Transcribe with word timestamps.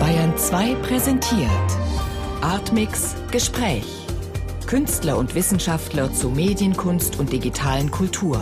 Bayern 0.00 0.38
2 0.38 0.74
präsentiert 0.76 1.50
Artmix 2.40 3.14
Gespräch. 3.30 3.84
Künstler 4.66 5.18
und 5.18 5.34
Wissenschaftler 5.34 6.12
zu 6.14 6.30
Medienkunst 6.30 7.18
und 7.18 7.30
digitalen 7.30 7.90
Kultur. 7.90 8.40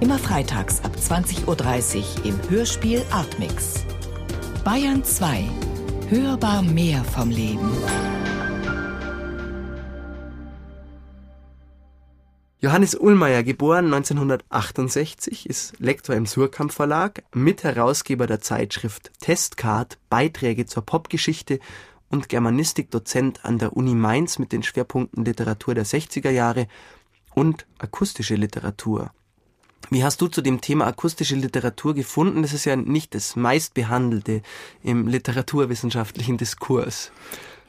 Immer 0.00 0.18
freitags 0.18 0.82
ab 0.82 0.92
20.30 0.98 1.46
Uhr 1.46 2.24
im 2.24 2.40
Hörspiel 2.48 3.02
Artmix. 3.10 3.84
Bayern 4.64 5.04
2. 5.04 5.44
Hörbar 6.08 6.62
mehr 6.62 7.04
vom 7.04 7.28
Leben. 7.28 7.70
Johannes 12.64 12.94
Ullmeier, 12.94 13.42
geboren 13.42 13.92
1968, 13.92 15.50
ist 15.50 15.74
Lektor 15.80 16.16
im 16.16 16.24
Surkamp 16.24 16.72
Verlag, 16.72 17.22
Mitherausgeber 17.34 18.26
der 18.26 18.40
Zeitschrift 18.40 19.10
Testcard, 19.20 19.98
Beiträge 20.08 20.64
zur 20.64 20.82
Popgeschichte 20.82 21.58
und 22.08 22.30
Germanistikdozent 22.30 23.44
an 23.44 23.58
der 23.58 23.76
Uni 23.76 23.94
Mainz 23.94 24.38
mit 24.38 24.50
den 24.50 24.62
Schwerpunkten 24.62 25.26
Literatur 25.26 25.74
der 25.74 25.84
60er 25.84 26.30
Jahre 26.30 26.66
und 27.34 27.66
akustische 27.76 28.34
Literatur. 28.34 29.10
Wie 29.90 30.02
hast 30.02 30.22
du 30.22 30.28
zu 30.28 30.40
dem 30.40 30.62
Thema 30.62 30.86
akustische 30.86 31.36
Literatur 31.36 31.92
gefunden? 31.92 32.40
Das 32.40 32.54
ist 32.54 32.64
ja 32.64 32.76
nicht 32.76 33.14
das 33.14 33.36
meistbehandelte 33.36 34.40
im 34.82 35.06
literaturwissenschaftlichen 35.06 36.38
Diskurs. 36.38 37.12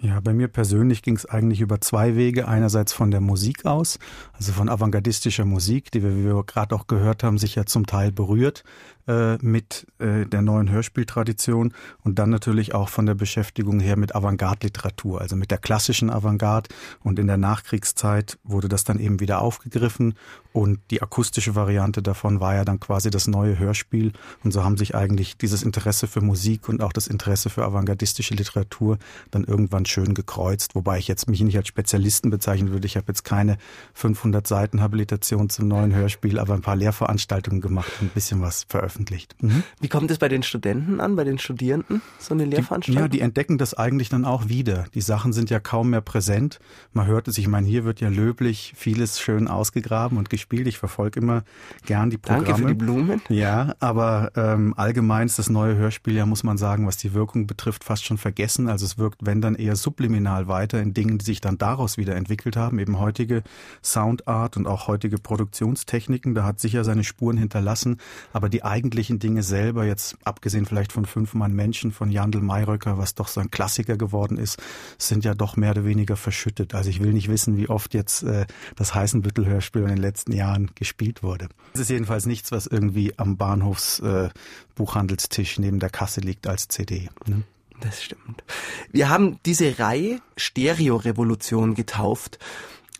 Ja, 0.01 0.19
bei 0.19 0.33
mir 0.33 0.47
persönlich 0.47 1.01
ging 1.01 1.15
es 1.15 1.25
eigentlich 1.25 1.61
über 1.61 1.81
zwei 1.81 2.15
Wege. 2.15 2.47
Einerseits 2.47 2.93
von 2.93 3.11
der 3.11 3.21
Musik 3.21 3.65
aus, 3.65 3.97
also 4.33 4.51
von 4.51 4.69
avantgardistischer 4.69 5.45
Musik, 5.45 5.89
die 5.91 6.03
wir, 6.03 6.15
wie 6.15 6.25
wir 6.25 6.43
gerade 6.43 6.75
auch 6.75 6.87
gehört 6.87 7.23
haben, 7.23 7.37
sich 7.37 7.55
ja 7.55 7.65
zum 7.65 7.85
Teil 7.85 8.11
berührt 8.11 8.63
äh, 9.07 9.37
mit 9.37 9.85
äh, 9.99 10.25
der 10.25 10.41
neuen 10.41 10.71
Hörspieltradition 10.71 11.73
und 12.03 12.17
dann 12.17 12.31
natürlich 12.31 12.73
auch 12.73 12.89
von 12.89 13.05
der 13.05 13.13
Beschäftigung 13.13 13.79
her 13.79 13.97
mit 13.97 14.15
Avantgarde-Literatur, 14.15 15.21
also 15.21 15.35
mit 15.35 15.51
der 15.51 15.59
klassischen 15.59 16.09
Avantgarde. 16.09 16.69
Und 17.03 17.19
in 17.19 17.27
der 17.27 17.37
Nachkriegszeit 17.37 18.39
wurde 18.43 18.67
das 18.67 18.83
dann 18.83 18.99
eben 18.99 19.19
wieder 19.19 19.41
aufgegriffen 19.41 20.15
und 20.53 20.79
die 20.89 21.01
akustische 21.01 21.53
Variante 21.53 22.01
davon 22.01 22.39
war 22.39 22.55
ja 22.55 22.65
dann 22.65 22.79
quasi 22.79 23.09
das 23.09 23.27
neue 23.27 23.59
Hörspiel. 23.59 24.13
Und 24.43 24.53
so 24.53 24.63
haben 24.63 24.77
sich 24.77 24.95
eigentlich 24.95 25.37
dieses 25.37 25.63
Interesse 25.63 26.07
für 26.07 26.21
Musik 26.21 26.69
und 26.69 26.81
auch 26.81 26.93
das 26.93 27.07
Interesse 27.07 27.49
für 27.49 27.65
avantgardistische 27.65 28.33
Literatur 28.33 28.97
dann 29.31 29.43
irgendwann 29.43 29.85
schön 29.85 30.13
gekreuzt. 30.13 30.73
Wobei 30.73 30.97
ich 30.97 31.07
jetzt 31.07 31.29
mich 31.29 31.41
nicht 31.41 31.57
als 31.57 31.67
Spezialisten 31.67 32.29
bezeichnen 32.29 32.71
würde. 32.71 32.87
Ich 32.87 32.95
habe 32.95 33.07
jetzt 33.09 33.23
keine 33.23 33.57
500 33.93 34.47
Seiten 34.47 34.81
Habilitation 34.81 35.49
zum 35.49 35.67
neuen 35.67 35.93
Hörspiel, 35.93 36.39
aber 36.39 36.53
ein 36.53 36.61
paar 36.61 36.77
Lehrveranstaltungen 36.77 37.59
gemacht 37.59 37.91
und 37.99 38.07
ein 38.07 38.13
bisschen 38.13 38.41
was 38.41 38.65
veröffentlicht 38.69 38.94
veröffentlicht. 38.95 39.35
Mhm. 39.41 39.63
Wie 39.81 39.87
kommt 39.87 40.09
es 40.11 40.17
bei 40.17 40.29
den 40.29 40.43
Studenten 40.43 40.99
an, 40.99 41.15
bei 41.15 41.23
den 41.23 41.37
Studierenden, 41.37 42.01
so 42.17 42.33
eine 42.33 42.45
Lehrveranstaltung? 42.45 42.95
Die, 42.95 43.01
ja, 43.01 43.07
die 43.07 43.19
entdecken 43.21 43.57
das 43.57 43.73
eigentlich 43.73 44.09
dann 44.09 44.25
auch 44.25 44.47
wieder. 44.47 44.85
Die 44.93 45.01
Sachen 45.01 45.33
sind 45.33 45.49
ja 45.49 45.59
kaum 45.59 45.89
mehr 45.89 46.01
präsent. 46.01 46.59
Man 46.93 47.07
hört 47.07 47.27
es, 47.27 47.37
ich 47.37 47.47
meine, 47.47 47.67
hier 47.67 47.83
wird 47.83 47.99
ja 47.99 48.09
löblich 48.09 48.73
vieles 48.75 49.19
schön 49.19 49.47
ausgegraben 49.47 50.17
und 50.17 50.29
gespielt. 50.29 50.67
Ich 50.67 50.77
verfolge 50.77 51.19
immer 51.19 51.43
gern 51.85 52.09
die 52.09 52.17
Programme. 52.17 52.45
Danke 52.45 52.61
für 52.61 52.67
die 52.67 52.73
Blumen. 52.73 53.21
Ja, 53.29 53.75
aber 53.79 54.31
ähm, 54.35 54.73
allgemein 54.77 55.27
ist 55.27 55.39
das 55.39 55.49
neue 55.49 55.75
Hörspiel 55.75 56.15
ja, 56.15 56.25
muss 56.25 56.43
man 56.43 56.57
sagen, 56.57 56.87
was 56.87 56.97
die 56.97 57.13
Wirkung 57.13 57.47
betrifft, 57.47 57.83
fast 57.83 58.05
schon 58.05 58.17
vergessen. 58.17 58.69
Also 58.69 58.85
es 58.85 58.97
wirkt, 58.97 59.25
wenn 59.25 59.41
dann 59.41 59.55
eher 59.55 59.75
subliminal 59.75 60.47
weiter 60.47 60.81
in 60.81 60.93
Dingen, 60.93 61.17
die 61.17 61.25
sich 61.25 61.41
dann 61.41 61.57
daraus 61.57 61.97
wieder 61.97 62.15
entwickelt 62.15 62.55
haben. 62.55 62.79
Eben 62.79 62.99
heutige 62.99 63.43
Soundart 63.83 64.57
und 64.57 64.67
auch 64.67 64.87
heutige 64.87 65.17
Produktionstechniken, 65.17 66.35
da 66.35 66.43
hat 66.43 66.59
sicher 66.59 66.83
seine 66.83 67.03
Spuren 67.03 67.37
hinterlassen. 67.37 67.97
Aber 68.31 68.49
die 68.49 68.63
eigenen 68.63 68.84
eigentlichen 68.85 69.17
Dinge 69.17 69.41
selber, 69.41 69.83
jetzt 69.83 70.15
abgesehen 70.25 70.67
vielleicht 70.67 70.91
von 70.91 71.05
Fünf 71.05 71.33
Mann 71.33 71.53
Menschen 71.53 71.91
von 71.91 72.11
Jandl 72.11 72.41
Mayröcker, 72.41 72.99
was 72.99 73.15
doch 73.15 73.27
so 73.27 73.41
ein 73.41 73.49
Klassiker 73.49 73.97
geworden 73.97 74.37
ist, 74.37 74.61
sind 74.99 75.25
ja 75.25 75.33
doch 75.33 75.57
mehr 75.57 75.71
oder 75.71 75.85
weniger 75.85 76.15
verschüttet. 76.15 76.75
Also 76.75 76.91
ich 76.91 77.01
will 77.01 77.11
nicht 77.11 77.27
wissen, 77.27 77.57
wie 77.57 77.67
oft 77.67 77.95
jetzt 77.95 78.21
äh, 78.21 78.45
das 78.75 78.93
Heißenbüttel-Hörspiel 78.93 79.81
in 79.81 79.87
den 79.87 79.97
letzten 79.97 80.33
Jahren 80.33 80.69
gespielt 80.75 81.23
wurde. 81.23 81.49
Es 81.73 81.79
ist 81.79 81.89
jedenfalls 81.89 82.27
nichts, 82.27 82.51
was 82.51 82.67
irgendwie 82.67 83.17
am 83.17 83.37
Bahnhofsbuchhandelstisch 83.37 85.57
äh, 85.57 85.61
neben 85.61 85.79
der 85.79 85.89
Kasse 85.89 86.21
liegt 86.21 86.45
als 86.45 86.67
CD. 86.67 87.09
Ne? 87.25 87.41
Das 87.81 88.03
stimmt. 88.03 88.43
Wir 88.91 89.09
haben 89.09 89.39
diese 89.47 89.79
Reihe 89.79 90.19
Stereo-Revolution 90.37 91.73
getauft. 91.73 92.37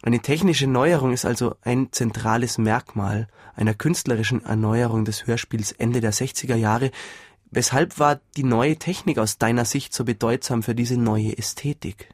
Eine 0.06 0.20
technische 0.20 0.68
Neuerung 0.68 1.14
ist 1.14 1.26
also 1.26 1.56
ein 1.64 1.88
zentrales 1.92 2.60
Merkmal 2.60 3.28
einer 3.56 3.74
künstlerischen 3.74 4.46
Erneuerung 4.46 5.04
des 5.04 5.26
Hörspiels 5.26 5.72
Ende 5.72 6.00
der 6.00 6.14
60er 6.14 6.54
Jahre. 6.54 6.92
Weshalb 7.50 7.98
war 7.98 8.20
die 8.38 8.44
neue 8.44 8.76
Technik 8.76 9.18
aus 9.18 9.40
deiner 9.40 9.66
Sicht 9.66 9.96
so 9.96 10.06
bedeutsam 10.06 10.62
für 10.62 10.76
diese 10.76 10.96
neue 10.96 11.36
Ästhetik? 11.36 12.14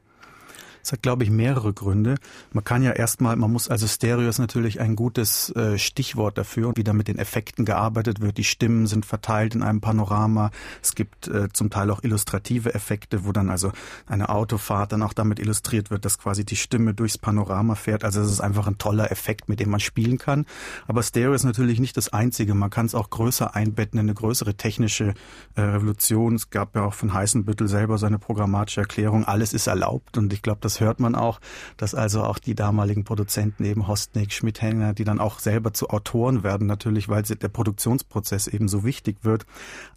Es 0.84 0.92
hat, 0.92 1.02
glaube 1.02 1.24
ich, 1.24 1.30
mehrere 1.30 1.74
Gründe. 1.74 2.16
Man 2.52 2.64
kann 2.64 2.84
ja 2.84 2.92
erstmal, 2.92 3.36
man 3.36 3.52
muss, 3.52 3.70
also 3.70 3.88
Stereo 3.88 4.28
ist 4.28 4.40
natürlich 4.40 4.80
ein 4.80 4.96
gutes 4.96 5.50
äh, 5.56 5.78
Stichwort 5.78 6.38
dafür, 6.38 6.74
wie 6.76 6.84
da 6.84 6.94
mit 6.94 7.08
den 7.08 7.18
Effekten 7.18 7.66
gearbeitet 7.66 8.22
wird. 8.22 8.38
Die 8.38 8.44
Stimmen 8.44 8.88
sind 8.88 9.06
verteilt 9.06 9.56
in 9.56 9.64
einem 9.64 9.82
Panorama. 9.82 10.52
Es 10.82 10.96
gibt 10.96 11.28
äh, 11.28 11.50
zum 11.54 11.70
Teil 11.70 11.92
auch 11.92 12.04
illustrative 12.04 12.74
Effekte, 12.74 13.26
wo 13.26 13.32
dann 13.32 13.50
also 13.50 13.72
eine 14.08 14.30
Autofahrt 14.30 14.92
dann 14.92 15.04
auch 15.04 15.14
damit 15.14 15.40
illustriert 15.40 15.92
wird, 15.92 16.06
dass 16.06 16.18
quasi 16.18 16.46
die 16.46 16.56
Stimme 16.56 16.94
durchs 16.94 17.18
Panorama 17.18 17.76
fährt. 17.76 18.04
Also 18.04 18.22
es 18.22 18.32
ist 18.32 18.42
einfach 18.42 18.68
ein 18.68 18.78
toller 18.78 19.12
Effekt, 19.12 19.50
mit 19.50 19.60
dem 19.60 19.70
man 19.70 19.80
spielen 19.80 20.18
kann. 20.18 20.46
Aber 20.88 21.04
Stereo 21.04 21.34
ist 21.34 21.44
natürlich 21.44 21.80
nicht 21.80 21.98
das 21.98 22.10
Einzige. 22.10 22.54
Man 22.54 22.70
kann 22.70 22.86
es 22.86 22.96
auch 22.96 23.10
größer 23.10 23.56
einbetten 23.56 24.00
in 24.00 24.06
eine 24.06 24.14
größere 24.14 24.56
technische 24.56 25.14
äh, 25.56 25.62
Revolution. 25.62 26.36
Es 26.36 26.50
gab 26.50 26.76
ja 26.76 26.84
auch 26.84 26.94
von 26.94 27.14
Heißenbüttel 27.14 27.68
selber 27.68 27.98
seine 27.98 28.20
programmatische 28.20 28.82
Erklärung. 28.82 29.26
Alles 29.26 29.54
ist 29.54 29.68
erlaubt. 29.68 30.18
Und 30.18 30.34
ich 30.34 30.42
glaube, 30.42 30.60
das 30.62 30.71
hört 30.80 31.00
man 31.00 31.16
auch, 31.16 31.40
dass 31.78 31.96
also 31.96 32.24
auch 32.24 32.40
die 32.40 32.56
damaligen 32.56 33.04
Produzenten 33.04 33.66
eben 33.66 33.88
Hostnick, 33.88 34.32
Schmidhänger, 34.32 34.94
die 34.94 35.04
dann 35.04 35.20
auch 35.20 35.40
selber 35.40 35.74
zu 35.74 35.90
Autoren 35.90 36.44
werden 36.44 36.68
natürlich, 36.68 37.10
weil 37.10 37.24
der 37.24 37.50
Produktionsprozess 37.50 38.48
eben 38.48 38.68
so 38.68 38.84
wichtig 38.84 39.18
wird, 39.24 39.46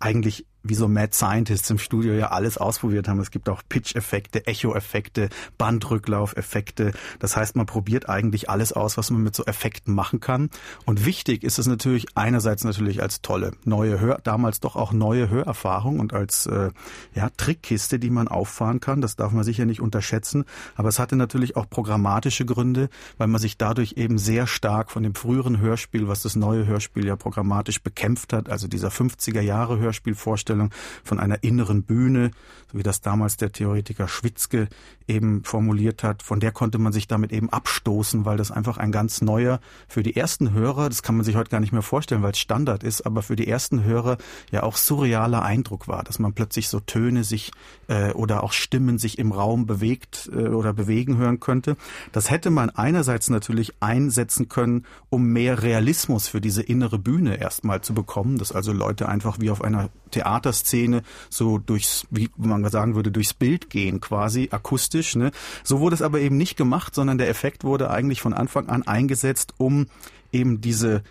eigentlich 0.00 0.46
wie 0.64 0.74
so 0.74 0.88
Mad 0.88 1.14
Scientists 1.14 1.70
im 1.70 1.78
Studio 1.78 2.14
ja 2.14 2.28
alles 2.28 2.58
ausprobiert 2.58 3.06
haben. 3.06 3.20
Es 3.20 3.30
gibt 3.30 3.48
auch 3.48 3.62
Pitch-Effekte, 3.68 4.46
Echo-Effekte, 4.46 5.28
Bandrücklauf-Effekte. 5.58 6.92
Das 7.18 7.36
heißt, 7.36 7.54
man 7.54 7.66
probiert 7.66 8.08
eigentlich 8.08 8.48
alles 8.48 8.72
aus, 8.72 8.96
was 8.96 9.10
man 9.10 9.22
mit 9.22 9.36
so 9.36 9.44
Effekten 9.44 9.94
machen 9.94 10.20
kann. 10.20 10.50
Und 10.86 11.04
wichtig 11.04 11.44
ist 11.44 11.58
es 11.58 11.66
natürlich 11.66 12.06
einerseits 12.14 12.64
natürlich 12.64 13.02
als 13.02 13.20
tolle 13.20 13.52
neue 13.64 14.00
Hör, 14.00 14.18
damals 14.24 14.60
doch 14.60 14.74
auch 14.74 14.92
neue 14.92 15.28
Hörerfahrung 15.28 16.00
und 16.00 16.14
als 16.14 16.46
äh, 16.46 16.70
ja, 17.14 17.28
Trickkiste, 17.36 17.98
die 17.98 18.10
man 18.10 18.26
auffahren 18.26 18.80
kann. 18.80 19.02
Das 19.02 19.16
darf 19.16 19.32
man 19.32 19.44
sicher 19.44 19.66
nicht 19.66 19.82
unterschätzen. 19.82 20.44
Aber 20.76 20.88
es 20.88 20.98
hatte 20.98 21.16
natürlich 21.16 21.56
auch 21.56 21.68
programmatische 21.68 22.46
Gründe, 22.46 22.88
weil 23.18 23.28
man 23.28 23.40
sich 23.40 23.58
dadurch 23.58 23.94
eben 23.96 24.16
sehr 24.16 24.46
stark 24.46 24.90
von 24.90 25.02
dem 25.02 25.14
früheren 25.14 25.58
Hörspiel, 25.58 26.08
was 26.08 26.22
das 26.22 26.36
neue 26.36 26.66
Hörspiel 26.66 27.06
ja 27.06 27.16
programmatisch 27.16 27.82
bekämpft 27.82 28.32
hat, 28.32 28.48
also 28.48 28.66
dieser 28.66 28.88
50er 28.88 29.40
Jahre 29.40 29.78
Hörspielvorstellung, 29.78 30.53
Vorstellung 30.54 30.70
von 31.02 31.18
einer 31.18 31.42
inneren 31.42 31.82
Bühne, 31.82 32.30
so 32.72 32.78
wie 32.78 32.82
das 32.82 33.00
damals 33.00 33.36
der 33.36 33.52
Theoretiker 33.52 34.08
Schwitzke 34.08 34.68
eben 35.06 35.44
formuliert 35.44 36.02
hat, 36.02 36.22
von 36.22 36.40
der 36.40 36.52
konnte 36.52 36.78
man 36.78 36.92
sich 36.92 37.06
damit 37.06 37.32
eben 37.32 37.50
abstoßen, 37.50 38.24
weil 38.24 38.36
das 38.36 38.50
einfach 38.50 38.78
ein 38.78 38.92
ganz 38.92 39.20
neuer, 39.20 39.60
für 39.88 40.02
die 40.02 40.16
ersten 40.16 40.52
Hörer, 40.52 40.88
das 40.88 41.02
kann 41.02 41.16
man 41.16 41.24
sich 41.24 41.36
heute 41.36 41.50
gar 41.50 41.60
nicht 41.60 41.72
mehr 41.72 41.82
vorstellen, 41.82 42.22
weil 42.22 42.32
es 42.32 42.38
Standard 42.38 42.82
ist, 42.82 43.04
aber 43.04 43.22
für 43.22 43.36
die 43.36 43.48
ersten 43.48 43.84
Hörer 43.84 44.16
ja 44.50 44.62
auch 44.62 44.76
surrealer 44.76 45.42
Eindruck 45.42 45.88
war, 45.88 46.04
dass 46.04 46.18
man 46.18 46.32
plötzlich 46.32 46.68
so 46.68 46.80
Töne 46.80 47.24
sich 47.24 47.50
äh, 47.88 48.12
oder 48.12 48.42
auch 48.42 48.52
Stimmen 48.52 48.98
sich 48.98 49.18
im 49.18 49.32
Raum 49.32 49.66
bewegt 49.66 50.30
äh, 50.32 50.48
oder 50.48 50.72
bewegen 50.72 51.16
hören 51.16 51.40
könnte. 51.40 51.76
Das 52.12 52.30
hätte 52.30 52.50
man 52.50 52.70
einerseits 52.70 53.28
natürlich 53.28 53.74
einsetzen 53.80 54.48
können, 54.48 54.86
um 55.10 55.26
mehr 55.26 55.62
Realismus 55.62 56.28
für 56.28 56.40
diese 56.40 56.62
innere 56.62 56.98
Bühne 56.98 57.36
erstmal 57.36 57.82
zu 57.82 57.92
bekommen, 57.94 58.38
dass 58.38 58.52
also 58.52 58.72
Leute 58.72 59.08
einfach 59.08 59.38
wie 59.40 59.50
auf 59.50 59.62
einer 59.62 59.90
Theaterszene 60.14 61.02
so 61.28 61.58
durchs, 61.58 62.06
wie 62.10 62.30
man 62.36 62.68
sagen 62.70 62.94
würde, 62.94 63.10
durchs 63.10 63.34
Bild 63.34 63.70
gehen 63.70 64.00
quasi, 64.00 64.48
akustisch. 64.50 65.16
Ne? 65.16 65.32
So 65.62 65.80
wurde 65.80 65.94
es 65.94 66.02
aber 66.02 66.20
eben 66.20 66.36
nicht 66.36 66.56
gemacht, 66.56 66.94
sondern 66.94 67.18
der 67.18 67.28
Effekt 67.28 67.64
wurde 67.64 67.90
eigentlich 67.90 68.20
von 68.20 68.32
Anfang 68.32 68.68
an 68.68 68.82
eingesetzt, 68.82 69.54
um 69.58 69.86
eben 70.32 70.60
diese 70.60 71.02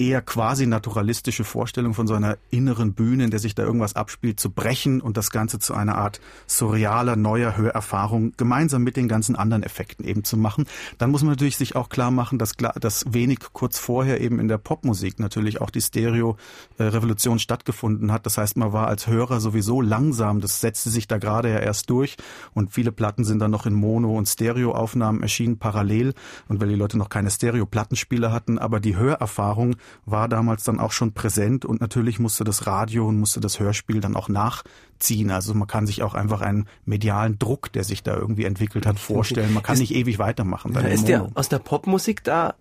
eher 0.00 0.22
quasi 0.22 0.66
naturalistische 0.66 1.44
Vorstellung 1.44 1.92
von 1.92 2.06
so 2.06 2.14
einer 2.14 2.38
inneren 2.50 2.94
Bühne, 2.94 3.24
in 3.24 3.30
der 3.30 3.38
sich 3.38 3.54
da 3.54 3.62
irgendwas 3.62 3.94
abspielt, 3.94 4.40
zu 4.40 4.50
brechen 4.50 5.02
und 5.02 5.18
das 5.18 5.30
Ganze 5.30 5.58
zu 5.58 5.74
einer 5.74 5.96
Art 5.96 6.20
surrealer, 6.46 7.16
neuer 7.16 7.56
Hörerfahrung 7.56 8.32
gemeinsam 8.38 8.82
mit 8.82 8.96
den 8.96 9.08
ganzen 9.08 9.36
anderen 9.36 9.62
Effekten 9.62 10.06
eben 10.06 10.24
zu 10.24 10.38
machen. 10.38 10.64
Dann 10.96 11.10
muss 11.10 11.22
man 11.22 11.32
natürlich 11.32 11.58
sich 11.58 11.76
auch 11.76 11.90
klar 11.90 12.10
machen, 12.10 12.38
dass, 12.38 12.54
dass 12.56 13.04
wenig 13.12 13.40
kurz 13.52 13.78
vorher 13.78 14.22
eben 14.22 14.40
in 14.40 14.48
der 14.48 14.56
Popmusik 14.56 15.20
natürlich 15.20 15.60
auch 15.60 15.68
die 15.68 15.82
Stereo-Revolution 15.82 17.38
stattgefunden 17.38 18.10
hat. 18.10 18.24
Das 18.24 18.38
heißt, 18.38 18.56
man 18.56 18.72
war 18.72 18.88
als 18.88 19.06
Hörer 19.06 19.40
sowieso 19.40 19.82
langsam. 19.82 20.40
Das 20.40 20.62
setzte 20.62 20.88
sich 20.88 21.08
da 21.08 21.18
gerade 21.18 21.50
ja 21.50 21.58
erst 21.58 21.90
durch 21.90 22.16
und 22.54 22.72
viele 22.72 22.90
Platten 22.90 23.24
sind 23.24 23.40
dann 23.40 23.50
noch 23.50 23.66
in 23.66 23.74
Mono- 23.74 24.16
und 24.16 24.26
Stereo-Aufnahmen 24.26 25.20
erschienen 25.20 25.58
parallel 25.58 26.14
und 26.48 26.58
weil 26.60 26.68
die 26.68 26.74
Leute 26.74 26.96
noch 26.96 27.10
keine 27.10 27.30
Stereo-Plattenspieler 27.30 28.32
hatten, 28.32 28.58
aber 28.58 28.80
die 28.80 28.96
Hörerfahrung 28.96 29.76
war 30.04 30.28
damals 30.28 30.64
dann 30.64 30.80
auch 30.80 30.92
schon 30.92 31.12
präsent 31.12 31.64
und 31.64 31.80
natürlich 31.80 32.18
musste 32.18 32.44
das 32.44 32.66
Radio 32.66 33.06
und 33.06 33.18
musste 33.18 33.40
das 33.40 33.60
Hörspiel 33.60 34.00
dann 34.00 34.16
auch 34.16 34.28
nachziehen. 34.28 35.30
Also 35.30 35.54
man 35.54 35.68
kann 35.68 35.86
sich 35.86 36.02
auch 36.02 36.14
einfach 36.14 36.40
einen 36.40 36.66
medialen 36.84 37.38
Druck, 37.38 37.72
der 37.72 37.84
sich 37.84 38.02
da 38.02 38.16
irgendwie 38.16 38.44
entwickelt 38.44 38.86
hat, 38.86 38.98
vorstellen. 38.98 39.52
Man 39.54 39.62
kann 39.62 39.74
ist, 39.74 39.80
nicht 39.80 39.94
ewig 39.94 40.18
weitermachen. 40.18 40.72
Dann 40.72 40.86
ist 40.86 41.08
der 41.08 41.28
aus 41.34 41.48
der 41.48 41.58
Popmusik 41.58 42.24
da 42.24 42.54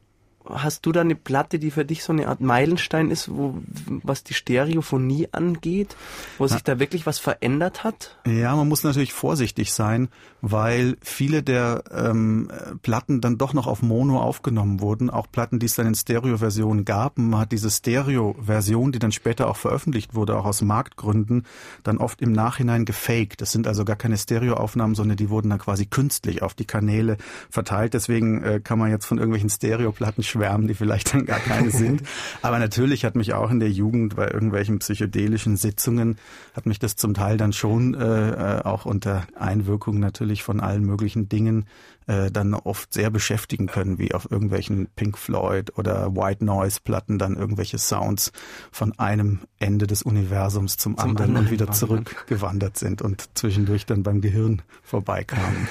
hast 0.49 0.85
du 0.85 0.91
da 0.91 1.01
eine 1.01 1.15
Platte, 1.15 1.59
die 1.59 1.71
für 1.71 1.85
dich 1.85 2.03
so 2.03 2.13
eine 2.13 2.27
Art 2.27 2.41
Meilenstein 2.41 3.11
ist, 3.11 3.29
wo, 3.29 3.55
was 4.03 4.23
die 4.23 4.33
Stereophonie 4.33 5.29
angeht, 5.31 5.95
wo 6.37 6.47
sich 6.47 6.63
da 6.63 6.79
wirklich 6.79 7.05
was 7.05 7.19
verändert 7.19 7.83
hat? 7.83 8.17
Ja, 8.25 8.55
man 8.55 8.67
muss 8.67 8.83
natürlich 8.83 9.13
vorsichtig 9.13 9.73
sein, 9.73 10.09
weil 10.41 10.97
viele 11.01 11.43
der 11.43 11.83
ähm, 11.91 12.49
Platten 12.81 13.21
dann 13.21 13.37
doch 13.37 13.53
noch 13.53 13.67
auf 13.67 13.81
Mono 13.81 14.19
aufgenommen 14.21 14.81
wurden, 14.81 15.09
auch 15.09 15.27
Platten, 15.31 15.59
die 15.59 15.65
es 15.65 15.75
dann 15.75 15.87
in 15.87 15.95
Stereo-Versionen 15.95 16.85
gab. 16.85 17.17
Man 17.17 17.39
hat 17.39 17.51
diese 17.51 17.69
Stereo-Version, 17.69 18.91
die 18.91 18.99
dann 18.99 19.11
später 19.11 19.47
auch 19.47 19.57
veröffentlicht 19.57 20.15
wurde, 20.15 20.37
auch 20.37 20.45
aus 20.45 20.61
Marktgründen, 20.61 21.45
dann 21.83 21.97
oft 21.97 22.21
im 22.21 22.31
Nachhinein 22.31 22.85
gefaked. 22.85 23.41
Das 23.41 23.51
sind 23.51 23.67
also 23.67 23.85
gar 23.85 23.95
keine 23.95 24.17
Stereo-Aufnahmen, 24.17 24.95
sondern 24.95 25.17
die 25.17 25.29
wurden 25.29 25.49
dann 25.49 25.59
quasi 25.59 25.85
künstlich 25.85 26.41
auf 26.41 26.53
die 26.53 26.65
Kanäle 26.65 27.17
verteilt. 27.49 27.93
Deswegen 27.93 28.43
äh, 28.43 28.59
kann 28.63 28.79
man 28.79 28.89
jetzt 28.91 29.05
von 29.05 29.17
irgendwelchen 29.17 29.49
Stereo-Platten 29.49 30.23
schwärmen, 30.39 30.67
die 30.67 30.73
vielleicht 30.73 31.13
dann 31.13 31.25
gar 31.25 31.39
keine 31.39 31.69
sind. 31.69 32.01
Aber 32.41 32.59
natürlich 32.59 33.05
hat 33.05 33.15
mich 33.15 33.33
auch 33.33 33.51
in 33.51 33.59
der 33.59 33.69
Jugend 33.69 34.15
bei 34.15 34.29
irgendwelchen 34.29 34.79
psychedelischen 34.79 35.57
Sitzungen, 35.57 36.17
hat 36.53 36.65
mich 36.65 36.79
das 36.79 36.95
zum 36.95 37.13
Teil 37.13 37.37
dann 37.37 37.53
schon 37.53 37.93
äh, 37.93 38.59
äh 38.59 38.61
auch 38.63 38.85
unter 38.85 39.23
Einwirkung 39.37 39.99
natürlich 39.99 40.43
von 40.43 40.59
allen 40.59 40.83
möglichen 40.83 41.29
Dingen 41.29 41.65
äh, 42.07 42.31
dann 42.31 42.53
oft 42.53 42.93
sehr 42.93 43.09
beschäftigen 43.09 43.67
können, 43.67 43.99
wie 43.99 44.13
auf 44.13 44.29
irgendwelchen 44.31 44.87
Pink 44.95 45.17
Floyd 45.17 45.77
oder 45.77 46.15
White 46.15 46.43
Noise 46.43 46.79
Platten 46.83 47.19
dann 47.19 47.35
irgendwelche 47.35 47.77
Sounds 47.77 48.31
von 48.71 48.97
einem 48.97 49.39
Ende 49.59 49.87
des 49.87 50.01
Universums 50.01 50.77
zum, 50.77 50.97
zum 50.97 51.09
anderen, 51.09 51.29
anderen 51.29 51.45
und 51.45 51.51
wieder 51.51 51.71
zurückgewandert 51.71 52.77
sind 52.77 53.01
und 53.01 53.29
zwischendurch 53.35 53.85
dann 53.85 54.03
beim 54.03 54.21
Gehirn 54.21 54.61
vorbeikamen. 54.83 55.67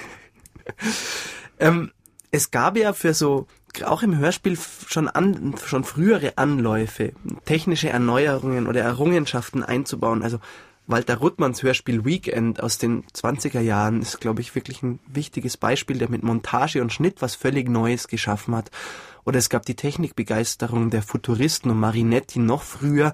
ähm, 1.59 1.91
es 2.31 2.51
gab 2.51 2.77
ja 2.77 2.93
für 2.93 3.15
so 3.15 3.47
auch 3.85 4.03
im 4.03 4.17
Hörspiel 4.19 4.59
schon 4.87 5.09
an, 5.09 5.55
schon 5.65 5.85
frühere 5.85 6.37
Anläufe, 6.37 7.13
technische 7.45 7.89
Erneuerungen 7.89 8.67
oder 8.67 8.83
Errungenschaften 8.83 9.63
einzubauen. 9.63 10.23
Also 10.23 10.39
Walter 10.87 11.19
Ruttmanns 11.19 11.63
Hörspiel 11.63 12.05
Weekend 12.05 12.63
aus 12.63 12.79
den 12.79 13.05
20er 13.15 13.61
Jahren 13.61 14.01
ist, 14.01 14.21
glaube 14.21 14.41
ich, 14.41 14.55
wirklich 14.55 14.83
ein 14.83 15.01
wichtiges 15.07 15.59
Beispiel, 15.59 15.99
der 15.99 16.11
mit 16.11 16.23
Montage 16.23 16.81
und 16.81 16.93
Schnitt 16.93 17.21
was 17.21 17.35
völlig 17.35 17.69
Neues 17.69 18.09
geschaffen 18.09 18.57
hat. 18.57 18.71
Oder 19.25 19.39
es 19.39 19.51
gab 19.51 19.67
die 19.67 19.77
Technikbegeisterung 19.77 20.89
der 20.89 21.03
Futuristen 21.03 21.71
und 21.71 21.79
Marinetti 21.79 22.39
noch 22.39 22.63
früher. 22.63 23.13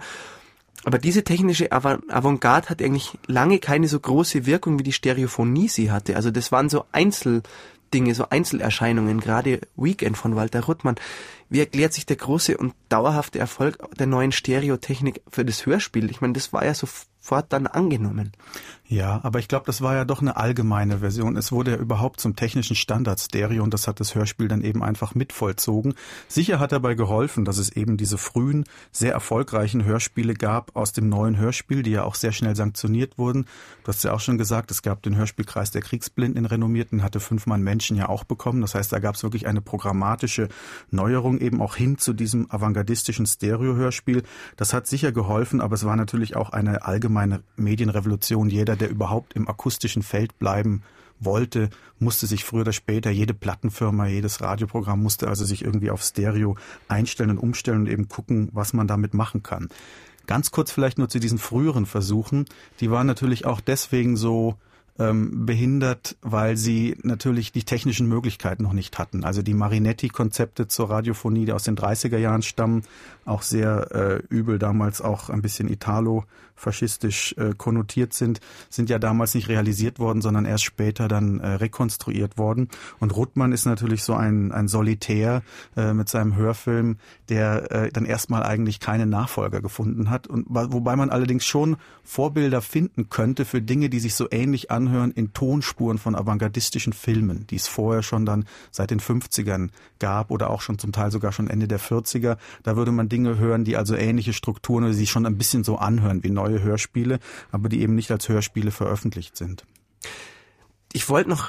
Aber 0.85 0.99
diese 0.99 1.25
technische 1.25 1.73
Avantgarde 1.73 2.69
hat 2.69 2.81
eigentlich 2.81 3.19
lange 3.27 3.59
keine 3.59 3.89
so 3.89 3.99
große 3.99 4.47
Wirkung, 4.47 4.79
wie 4.79 4.85
die 4.85 4.93
Stereophonie 4.93 5.69
sie 5.69 5.91
hatte. 5.91 6.15
Also 6.15 6.31
das 6.31 6.53
waren 6.53 6.69
so 6.69 6.85
Einzel, 6.93 7.43
Dinge, 7.95 8.15
so 8.15 8.29
Einzelerscheinungen, 8.29 9.21
gerade 9.21 9.61
Weekend 9.77 10.19
von 10.19 10.37
Walter 10.37 10.65
Ruttmann. 10.65 10.97
Wie 11.49 11.61
erklärt 11.61 11.93
sich 11.93 12.05
der 12.05 12.17
große 12.17 12.59
und 12.59 12.75
dauerhafte 12.89 13.39
Erfolg 13.39 13.79
der 13.97 14.07
neuen 14.07 14.33
Stereotechnik 14.33 15.23
für 15.29 15.45
das 15.45 15.65
Hörspiel? 15.65 16.11
Ich 16.11 16.21
meine, 16.21 16.33
das 16.33 16.53
war 16.53 16.65
ja 16.65 16.75
sofort 16.75 17.07
dann 17.53 17.67
angenommen. 17.67 18.33
Ja, 18.87 19.21
aber 19.23 19.39
ich 19.39 19.49
glaube, 19.49 19.65
das 19.65 19.81
war 19.81 19.95
ja 19.95 20.05
doch 20.05 20.21
eine 20.21 20.37
allgemeine 20.37 20.99
Version. 20.99 21.39
Es 21.39 21.53
wurde 21.53 21.71
ja 21.71 21.77
überhaupt 21.79 22.21
zum 22.21 22.37
technischen 22.37 22.77
Standard 22.77 23.19
Stereo 23.19 23.63
und 23.63 23.73
das 23.73 23.89
hat 23.89 23.99
das 23.99 24.15
Hörspiel 24.15 24.47
dann 24.47 24.61
eben 24.61 24.83
einfach 24.83 25.15
mitvollzogen. 25.15 25.95
Sicher 26.29 26.61
hat 26.61 26.73
dabei 26.73 26.95
geholfen, 26.95 27.47
dass 27.47 27.57
es 27.57 27.71
eben 27.71 27.97
diese 27.97 28.19
frühen, 28.19 28.65
sehr 28.93 29.13
erfolgreichen 29.13 29.85
Hörspiele 29.85 30.35
gab 30.35 30.77
aus 30.77 30.93
dem 30.93 31.09
neuen 31.09 31.39
Hörspiel, 31.39 31.83
die 31.83 31.93
ja 31.93 32.05
auch 32.05 32.15
sehr 32.15 32.33
schnell 32.33 32.55
sanktioniert 32.57 33.17
wurden. 33.17 33.47
Du 33.85 33.89
hast 33.89 34.05
ja 34.05 34.13
auch 34.13 34.21
schon 34.21 34.37
gesagt, 34.37 34.71
es 34.71 34.83
gab 34.83 35.03
den 35.03 35.17
Hörspielkreis 35.17 35.71
der 35.71 35.81
Kriegsblinden 35.81 36.45
in 36.45 36.45
renommierten, 36.45 37.03
hatte 37.03 37.21
fünfmal 37.21 37.59
Menschen 37.59 37.97
ja 37.97 38.11
auch 38.11 38.25
bekommen. 38.25 38.61
Das 38.61 38.75
heißt, 38.75 38.93
da 38.93 38.99
gab 38.99 39.15
es 39.15 39.23
wirklich 39.23 39.47
eine 39.47 39.63
programmatische 39.63 40.49
Neuerung 40.91 41.39
eben 41.39 41.63
auch 41.63 41.75
hin 41.75 41.97
zu 41.97 42.13
diesem 42.13 42.51
avantgardistischen 42.51 43.25
Stereo-Hörspiel. 43.25 44.25
Das 44.57 44.75
hat 44.75 44.87
sicher 44.87 45.11
geholfen, 45.11 45.63
aber 45.63 45.75
es 45.75 45.87
war 45.87 45.97
natürlich 45.97 46.37
auch 46.37 46.51
eine 46.51 46.85
allgemeine 46.85 47.14
Medienrevolution. 47.57 48.51
Jeder 48.51 48.77
der 48.77 48.91
überhaupt 48.91 49.35
im 49.35 49.49
akustischen 49.49 50.03
Feld 50.03 50.39
bleiben 50.39 50.83
wollte, 51.21 51.71
musste 51.99 52.27
sich 52.27 52.45
früher 52.45 52.63
oder 52.63 52.73
später, 52.73 53.11
jede 53.11 53.35
Plattenfirma, 53.35 54.07
jedes 54.07 54.41
Radioprogramm 54.41 55.03
musste 55.03 55.29
also 55.29 55.45
sich 55.45 55.65
irgendwie 55.65 55.91
auf 55.91 56.03
Stereo 56.03 56.57
einstellen 56.89 57.31
und 57.31 57.39
umstellen 57.39 57.81
und 57.81 57.89
eben 57.89 58.09
gucken, 58.09 58.51
was 58.53 58.73
man 58.73 58.87
damit 58.87 59.15
machen 59.15 59.43
kann. 59.43 59.69
Ganz 60.27 60.51
kurz 60.51 60.71
vielleicht 60.71 60.99
nur 60.99 61.09
zu 61.09 61.21
diesen 61.21 61.39
früheren 61.39 61.87
Versuchen. 61.87 62.47
Die 62.81 62.91
waren 62.91 63.07
natürlich 63.07 63.45
auch 63.45 63.61
deswegen 63.61 64.17
so 64.17 64.57
ähm, 64.99 65.45
behindert, 65.45 66.17
weil 66.23 66.57
sie 66.57 66.97
natürlich 67.03 67.53
die 67.53 67.65
technischen 67.65 68.07
Möglichkeiten 68.09 68.63
noch 68.63 68.73
nicht 68.73 68.99
hatten. 68.99 69.25
Also 69.25 69.43
die 69.43 69.55
Marinetti-Konzepte 69.55 70.69
zur 70.69 70.89
Radiophonie, 70.89 71.47
die 71.47 71.53
aus 71.53 71.65
den 71.65 71.77
30er 71.77 72.19
Jahren 72.19 72.43
stammen, 72.43 72.85
auch 73.25 73.43
sehr 73.43 73.91
äh, 73.93 74.23
übel 74.29 74.59
damals 74.59 75.01
auch 75.01 75.31
ein 75.31 75.43
bisschen 75.43 75.69
italo-faschistisch 76.55 77.35
äh, 77.37 77.55
konnotiert 77.57 78.13
sind, 78.13 78.41
sind 78.71 78.91
ja 78.91 78.99
damals 78.99 79.35
nicht 79.35 79.49
realisiert 79.49 79.99
worden, 79.99 80.23
sondern 80.23 80.45
erst 80.45 80.65
später 80.65 81.09
dann 81.09 81.41
äh, 81.41 81.55
rekonstruiert 81.55 82.39
worden. 82.39 82.69
Und 83.01 83.17
Ruttmann 83.17 83.53
ist 83.53 83.67
natürlich 83.67 84.03
so 84.03 84.15
ein, 84.15 84.53
ein 84.53 84.69
Solitär 84.69 85.43
äh, 85.77 85.93
mit 85.93 86.09
seinem 86.09 86.37
Hörfilm, 86.37 86.99
der 87.29 87.71
äh, 87.71 87.91
dann 87.91 88.05
erstmal 88.05 88.43
eigentlich 88.43 88.81
keine 88.81 89.07
Nachfolger 89.07 89.61
gefunden 89.61 90.11
hat. 90.11 90.27
Und 90.27 90.47
wobei 90.49 90.97
man 90.97 91.11
allerdings 91.11 91.45
schon 91.45 91.77
Vorbilder 92.03 92.61
finden 92.61 93.09
könnte 93.09 93.45
für 93.45 93.61
Dinge, 93.61 93.89
die 93.89 94.01
sich 94.01 94.15
so 94.15 94.29
ähnlich 94.31 94.71
an 94.71 94.85
anhören 94.85 95.13
in 95.13 95.33
Tonspuren 95.33 95.99
von 95.99 96.15
avantgardistischen 96.15 96.93
Filmen, 96.93 97.47
die 97.49 97.57
es 97.57 97.69
vorher 97.69 98.03
schon 98.03 98.27
dann 98.27 98.45
seit 98.71 98.91
den 98.91 99.01
50ern 99.01 99.71
gab 100.05 100.31
oder 100.31 100.51
auch 100.51 100.61
schon 100.61 100.79
zum 100.79 100.93
Teil 100.93 101.11
sogar 101.11 101.33
schon 101.33 101.49
Ende 101.49 101.67
der 101.67 101.81
40er. 101.81 102.37
Da 102.63 102.77
würde 102.77 102.93
man 102.93 103.09
Dinge 103.09 103.39
hören, 103.39 103.65
die 103.65 103.79
also 103.79 103.95
ähnliche 103.95 104.35
Strukturen 104.35 104.85
oder 104.85 104.93
sich 104.93 105.11
schon 105.11 105.25
ein 105.25 105.39
bisschen 105.39 105.65
so 105.65 105.79
anhören 105.79 106.23
wie 106.23 106.31
neue 106.31 106.63
Hörspiele, 106.63 107.21
aber 107.51 107.71
die 107.71 107.81
eben 107.81 107.95
nicht 107.95 108.11
als 108.11 108.29
Hörspiele 108.29 108.71
veröffentlicht 108.71 109.35
sind. 109.35 109.65
Ich 110.93 111.09
wollte 111.09 111.31
noch 111.31 111.49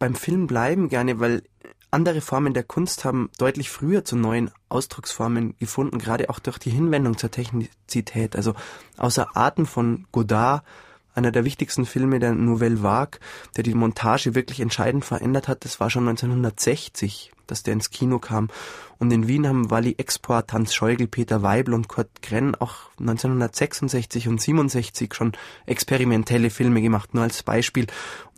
beim 0.00 0.16
Film 0.16 0.48
bleiben 0.48 0.88
gerne, 0.88 1.20
weil 1.20 1.44
andere 1.92 2.22
Formen 2.22 2.54
der 2.54 2.64
Kunst 2.64 3.04
haben 3.04 3.30
deutlich 3.38 3.70
früher 3.70 4.04
zu 4.04 4.16
neuen 4.16 4.50
Ausdrucksformen 4.68 5.54
gefunden, 5.60 5.98
gerade 6.00 6.28
auch 6.28 6.40
durch 6.40 6.58
die 6.58 6.70
Hinwendung 6.70 7.16
zur 7.18 7.30
Technizität. 7.30 8.34
Also 8.34 8.54
außer 8.96 9.36
Arten 9.36 9.64
von 9.64 10.06
Godard 10.10 10.64
einer 11.14 11.30
der 11.30 11.44
wichtigsten 11.44 11.86
Filme 11.86 12.18
der 12.18 12.32
Nouvelle 12.32 12.82
Vague, 12.82 13.20
der 13.56 13.62
die 13.62 13.74
Montage 13.74 14.34
wirklich 14.34 14.58
entscheidend 14.58 15.04
verändert 15.04 15.46
hat. 15.46 15.64
Das 15.64 15.78
war 15.78 15.88
schon 15.88 16.08
1960, 16.08 17.32
dass 17.52 17.62
der 17.62 17.74
ins 17.74 17.90
Kino 17.90 18.18
kam. 18.18 18.48
Und 18.98 19.12
in 19.12 19.28
Wien 19.28 19.46
haben 19.46 19.70
Wally 19.70 19.94
Export, 19.98 20.52
Hans 20.52 20.74
Scheugel, 20.74 21.06
Peter 21.06 21.42
Weibel 21.42 21.74
und 21.74 21.86
Kurt 21.86 22.22
Grenn 22.22 22.54
auch 22.54 22.90
1966 22.98 24.26
und 24.26 24.40
67 24.40 25.12
schon 25.12 25.32
experimentelle 25.66 26.50
Filme 26.50 26.80
gemacht, 26.80 27.12
nur 27.12 27.22
als 27.22 27.42
Beispiel. 27.42 27.86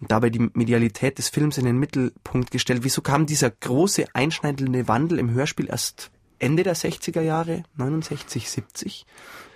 Und 0.00 0.10
dabei 0.10 0.30
die 0.30 0.50
Medialität 0.52 1.18
des 1.18 1.28
Films 1.28 1.58
in 1.58 1.64
den 1.64 1.78
Mittelpunkt 1.78 2.50
gestellt. 2.50 2.82
Wieso 2.82 3.00
kam 3.00 3.26
dieser 3.26 3.50
große 3.50 4.06
einschneidende 4.12 4.88
Wandel 4.88 5.18
im 5.18 5.30
Hörspiel 5.30 5.68
erst 5.70 6.10
Ende 6.40 6.64
der 6.64 6.74
60er 6.74 7.22
Jahre, 7.22 7.62
69, 7.76 8.50
70? 8.50 9.06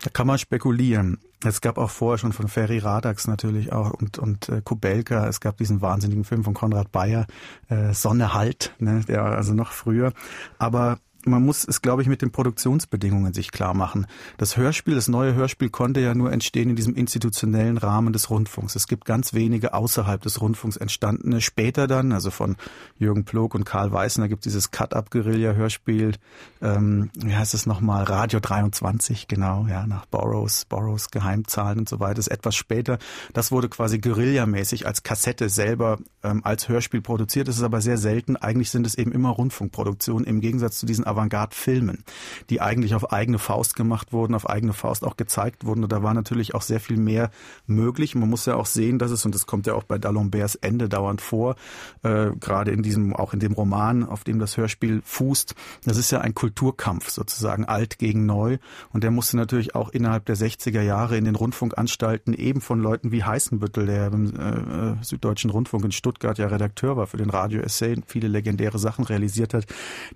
Da 0.02 0.10
kann 0.10 0.26
man 0.26 0.38
spekulieren. 0.38 1.18
Es 1.45 1.61
gab 1.61 1.78
auch 1.78 1.90
vorher 1.90 2.18
schon 2.18 2.33
von 2.33 2.49
Ferry 2.49 2.78
Radax 2.78 3.28
natürlich 3.28 3.73
auch 3.73 3.92
und, 3.92 4.18
und 4.18 4.49
äh, 4.49 4.61
Kubelka, 4.62 5.28
es 5.28 5.40
gab 5.40 5.57
diesen 5.57 5.80
wahnsinnigen 5.80 6.25
Film 6.25 6.42
von 6.42 6.54
Konrad 6.54 6.90
Bayer, 6.90 7.26
äh, 7.68 7.92
Sonne 7.92 8.35
halt, 8.35 8.75
ne, 8.78 9.02
der 9.07 9.23
also 9.23 9.54
noch 9.54 9.71
früher. 9.71 10.12
Aber 10.59 10.99
man 11.25 11.44
muss 11.44 11.66
es, 11.66 11.82
glaube 11.82 12.02
ich, 12.02 12.08
mit 12.08 12.22
den 12.22 12.30
Produktionsbedingungen 12.30 13.32
sich 13.34 13.50
klar 13.50 13.75
machen. 13.75 14.06
Das 14.37 14.56
Hörspiel, 14.56 14.94
das 14.94 15.08
neue 15.08 15.34
Hörspiel 15.34 15.68
konnte 15.68 16.00
ja 16.00 16.14
nur 16.14 16.32
entstehen 16.32 16.70
in 16.70 16.76
diesem 16.76 16.94
institutionellen 16.94 17.76
Rahmen 17.76 18.12
des 18.12 18.30
Rundfunks. 18.30 18.76
Es 18.76 18.87
gibt 18.87 19.04
ganz 19.04 19.34
wenige 19.34 19.75
außerhalb 19.75 20.22
des 20.22 20.40
Rundfunks 20.40 20.76
entstandene. 20.76 21.40
Später 21.40 21.87
dann, 21.87 22.12
also 22.12 22.30
von 22.30 22.56
Jürgen 22.98 23.25
Plog 23.25 23.54
und 23.54 23.64
Karl 23.64 23.92
Weißner 23.92 24.28
gibt 24.28 24.46
es 24.46 24.52
dieses 24.52 24.70
Cut-Up-Guerilla-Hörspiel, 24.70 26.14
ähm, 26.62 27.10
wie 27.14 27.34
heißt 27.34 27.54
es 27.54 27.66
nochmal, 27.66 28.04
Radio 28.04 28.40
23, 28.40 29.28
genau, 29.28 29.66
ja, 29.68 29.87
nach 29.87 30.06
Borrows, 30.06 30.64
Borrows 30.66 31.10
Geheimzahlen 31.10 31.80
und 31.80 31.88
so 31.88 32.00
weiter. 32.00 32.14
Das 32.14 32.28
ist 32.28 32.32
etwas 32.32 32.54
später. 32.54 32.98
Das 33.32 33.50
wurde 33.50 33.68
quasi 33.68 33.98
guerillamäßig 33.98 34.87
als 34.87 35.02
Kassette 35.02 35.48
selber 35.48 35.98
ähm, 36.22 36.42
als 36.44 36.68
Hörspiel 36.68 37.00
produziert. 37.00 37.48
Das 37.48 37.56
ist 37.56 37.62
aber 37.62 37.80
sehr 37.80 37.98
selten. 37.98 38.37
Eigentlich 38.37 38.70
sind 38.70 38.87
es 38.87 38.96
eben 38.96 39.12
immer 39.12 39.30
Rundfunkproduktionen 39.30 40.26
im 40.26 40.40
Gegensatz 40.40 40.78
zu 40.78 40.87
diesen 40.87 41.04
Avantgarde-Filmen, 41.08 42.04
die 42.50 42.60
eigentlich 42.60 42.94
auf 42.94 43.12
eigene 43.12 43.38
Faust 43.38 43.76
gemacht 43.76 44.12
wurden, 44.12 44.34
auf 44.34 44.48
eigene 44.48 44.72
Faust 44.72 45.04
auch 45.04 45.16
gezeigt 45.16 45.64
wurden. 45.64 45.84
Und 45.84 45.92
da 45.92 46.02
war 46.02 46.14
natürlich 46.14 46.54
auch 46.54 46.62
sehr 46.62 46.80
viel 46.80 46.96
mehr 46.96 47.30
möglich. 47.66 48.14
Man 48.14 48.28
muss 48.28 48.46
ja 48.46 48.56
auch 48.56 48.66
sehen, 48.66 48.98
dass 48.98 49.10
es, 49.10 49.24
und 49.24 49.34
das 49.34 49.46
kommt 49.46 49.66
ja 49.66 49.74
auch 49.74 49.84
bei 49.84 49.96
D'Alembers 49.96 50.58
Ende 50.60 50.88
dauernd 50.88 51.20
vor, 51.20 51.56
äh, 52.02 52.30
gerade 52.38 52.70
in 52.70 52.82
diesem, 52.82 53.14
auch 53.14 53.32
in 53.32 53.40
dem 53.40 53.52
Roman, 53.52 54.04
auf 54.04 54.24
dem 54.24 54.38
das 54.38 54.56
Hörspiel 54.56 55.02
fußt, 55.04 55.54
das 55.84 55.96
ist 55.96 56.10
ja 56.10 56.20
ein 56.20 56.34
Kulturkampf 56.34 57.10
sozusagen, 57.10 57.64
alt 57.64 57.98
gegen 57.98 58.26
neu. 58.26 58.58
Und 58.92 59.04
der 59.04 59.10
musste 59.10 59.36
natürlich 59.36 59.74
auch 59.74 59.90
innerhalb 59.90 60.26
der 60.26 60.36
60er 60.36 60.82
Jahre 60.82 61.16
in 61.16 61.24
den 61.24 61.34
Rundfunkanstalten 61.34 62.34
eben 62.34 62.60
von 62.60 62.80
Leuten 62.80 63.12
wie 63.12 63.24
Heißenbüttel, 63.24 63.86
der 63.86 64.08
im 64.08 64.34
äh, 64.36 65.02
Süddeutschen 65.02 65.50
Rundfunk 65.50 65.84
in 65.84 65.92
Stuttgart 65.92 66.38
ja 66.38 66.48
Redakteur 66.48 66.96
war 66.96 67.06
für 67.06 67.16
den 67.16 67.30
Radio-Essay, 67.30 67.96
viele 68.06 68.28
legendäre 68.28 68.78
Sachen 68.78 69.04
realisiert 69.04 69.54
hat, 69.54 69.66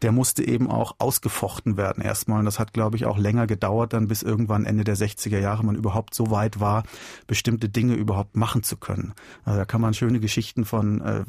der 0.02 0.12
musste 0.12 0.46
eben 0.46 0.70
auch 0.70 0.81
ausgefochten 0.98 1.76
werden 1.76 2.02
erstmal. 2.02 2.40
Und 2.40 2.44
das 2.46 2.58
hat, 2.58 2.72
glaube 2.72 2.96
ich, 2.96 3.06
auch 3.06 3.18
länger 3.18 3.46
gedauert, 3.46 3.92
dann 3.92 4.08
bis 4.08 4.22
irgendwann 4.22 4.64
Ende 4.64 4.84
der 4.84 4.96
60er 4.96 5.38
Jahre 5.38 5.64
man 5.64 5.76
überhaupt 5.76 6.14
so 6.14 6.30
weit 6.30 6.60
war, 6.60 6.82
bestimmte 7.26 7.68
Dinge 7.68 7.94
überhaupt 7.94 8.36
machen 8.36 8.62
zu 8.62 8.76
können. 8.76 9.14
Also 9.44 9.58
da 9.60 9.64
kann 9.64 9.80
man 9.80 9.94
schöne 9.94 10.20
Geschichten 10.20 10.64
von 10.64 11.00
äh, 11.00 11.24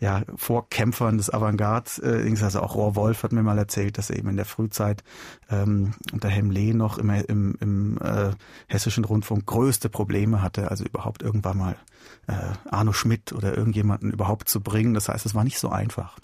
ja, 0.00 0.22
Vorkämpfern 0.34 1.16
des 1.16 1.32
Avantgarde, 1.32 1.90
äh, 2.02 2.42
also 2.42 2.60
auch 2.60 2.74
Rohr 2.74 2.96
Wolf 2.96 3.22
hat 3.22 3.32
mir 3.32 3.42
mal 3.42 3.58
erzählt, 3.58 3.98
dass 3.98 4.10
er 4.10 4.16
eben 4.16 4.28
in 4.28 4.36
der 4.36 4.44
Frühzeit 4.44 5.04
ähm, 5.50 5.92
unter 6.12 6.28
Helm 6.28 6.50
Lee 6.50 6.72
noch 6.72 6.98
immer 6.98 7.28
im, 7.28 7.56
im 7.60 7.98
äh, 7.98 8.30
hessischen 8.66 9.04
Rundfunk 9.04 9.46
größte 9.46 9.88
Probleme 9.88 10.42
hatte, 10.42 10.70
also 10.70 10.84
überhaupt 10.84 11.22
irgendwann 11.22 11.58
mal 11.58 11.76
äh, 12.26 12.32
Arno 12.70 12.92
Schmidt 12.92 13.32
oder 13.32 13.56
irgendjemanden 13.56 14.10
überhaupt 14.12 14.48
zu 14.48 14.60
bringen. 14.60 14.94
Das 14.94 15.08
heißt, 15.08 15.26
es 15.26 15.34
war 15.34 15.44
nicht 15.44 15.58
so 15.58 15.70
einfach. 15.70 16.18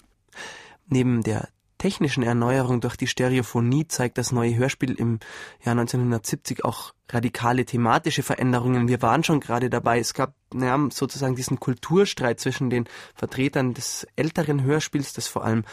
Neben 0.89 1.23
der 1.23 1.49
technischen 1.77 2.23
Erneuerung 2.23 2.81
durch 2.81 2.95
die 2.95 3.07
Stereophonie 3.07 3.87
zeigt 3.87 4.17
das 4.17 4.31
neue 4.31 4.55
Hörspiel 4.55 4.93
im 4.93 5.19
Jahr 5.63 5.73
1970 5.73 6.65
auch 6.65 6.93
radikale 7.09 7.65
thematische 7.65 8.23
Veränderungen. 8.23 8.87
Wir 8.87 9.01
waren 9.01 9.23
schon 9.23 9.39
gerade 9.39 9.69
dabei. 9.69 9.99
Es 9.99 10.13
gab 10.13 10.33
naja, 10.53 10.77
sozusagen 10.91 11.35
diesen 11.35 11.59
Kulturstreit 11.59 12.39
zwischen 12.39 12.69
den 12.69 12.85
Vertretern 13.15 13.73
des 13.73 14.07
älteren 14.15 14.63
Hörspiels, 14.63 15.13
das 15.13 15.27
vor 15.27 15.43
allem 15.45 15.63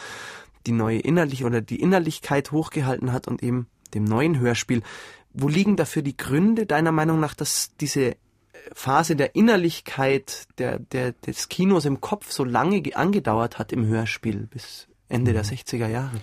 die 0.65 0.71
neue 0.71 0.99
innerlich 0.99 1.43
oder 1.43 1.61
die 1.61 1.79
Innerlichkeit 1.81 2.51
hochgehalten 2.51 3.11
hat 3.11 3.27
und 3.27 3.43
eben 3.43 3.67
dem 3.93 4.03
neuen 4.03 4.39
Hörspiel. 4.39 4.81
Wo 5.33 5.47
liegen 5.47 5.75
dafür 5.75 6.01
die 6.01 6.17
Gründe 6.17 6.65
deiner 6.65 6.91
Meinung 6.91 7.19
nach, 7.19 7.33
dass 7.33 7.75
diese 7.75 8.15
Phase 8.73 9.15
der 9.15 9.35
Innerlichkeit 9.35 10.47
der, 10.57 10.79
der, 10.79 11.11
des 11.11 11.49
Kinos 11.49 11.85
im 11.85 12.01
Kopf 12.01 12.31
so 12.31 12.43
lange 12.43 12.81
angedauert 12.95 13.59
hat 13.59 13.71
im 13.71 13.85
Hörspiel 13.85 14.47
bis 14.47 14.87
Ende 15.07 15.33
der 15.33 15.45
60er 15.45 15.87
mhm. 15.87 15.93
Jahre. 15.93 16.21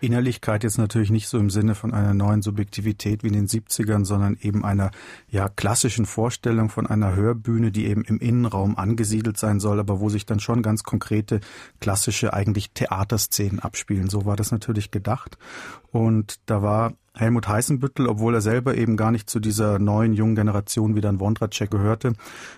Innerlichkeit 0.00 0.64
jetzt 0.64 0.78
natürlich 0.78 1.10
nicht 1.10 1.28
so 1.28 1.38
im 1.38 1.50
Sinne 1.50 1.74
von 1.74 1.92
einer 1.92 2.14
neuen 2.14 2.42
Subjektivität 2.42 3.22
wie 3.22 3.28
in 3.28 3.34
den 3.34 3.46
70ern, 3.46 4.04
sondern 4.04 4.36
eben 4.40 4.64
einer 4.64 4.90
ja 5.28 5.48
klassischen 5.48 6.06
Vorstellung 6.06 6.70
von 6.70 6.86
einer 6.86 7.14
Hörbühne, 7.14 7.70
die 7.70 7.86
eben 7.86 8.02
im 8.02 8.18
Innenraum 8.18 8.76
angesiedelt 8.76 9.36
sein 9.36 9.60
soll, 9.60 9.78
aber 9.78 10.00
wo 10.00 10.08
sich 10.08 10.26
dann 10.26 10.40
schon 10.40 10.62
ganz 10.62 10.82
konkrete 10.82 11.40
klassische 11.80 12.32
eigentlich 12.32 12.70
Theaterszenen 12.72 13.60
abspielen. 13.60 14.08
So 14.08 14.24
war 14.24 14.36
das 14.36 14.50
natürlich 14.50 14.90
gedacht. 14.90 15.38
Und 15.92 16.40
da 16.46 16.62
war 16.62 16.94
Helmut 17.16 17.46
Heißenbüttel, 17.46 18.08
obwohl 18.08 18.34
er 18.34 18.40
selber 18.40 18.76
eben 18.76 18.96
gar 18.96 19.12
nicht 19.12 19.30
zu 19.30 19.38
dieser 19.38 19.78
neuen 19.78 20.14
jungen 20.14 20.34
Generation 20.34 20.96
wie 20.96 21.00
dann 21.00 21.20
Wondracek 21.20 21.70
gehörte, 21.70 22.14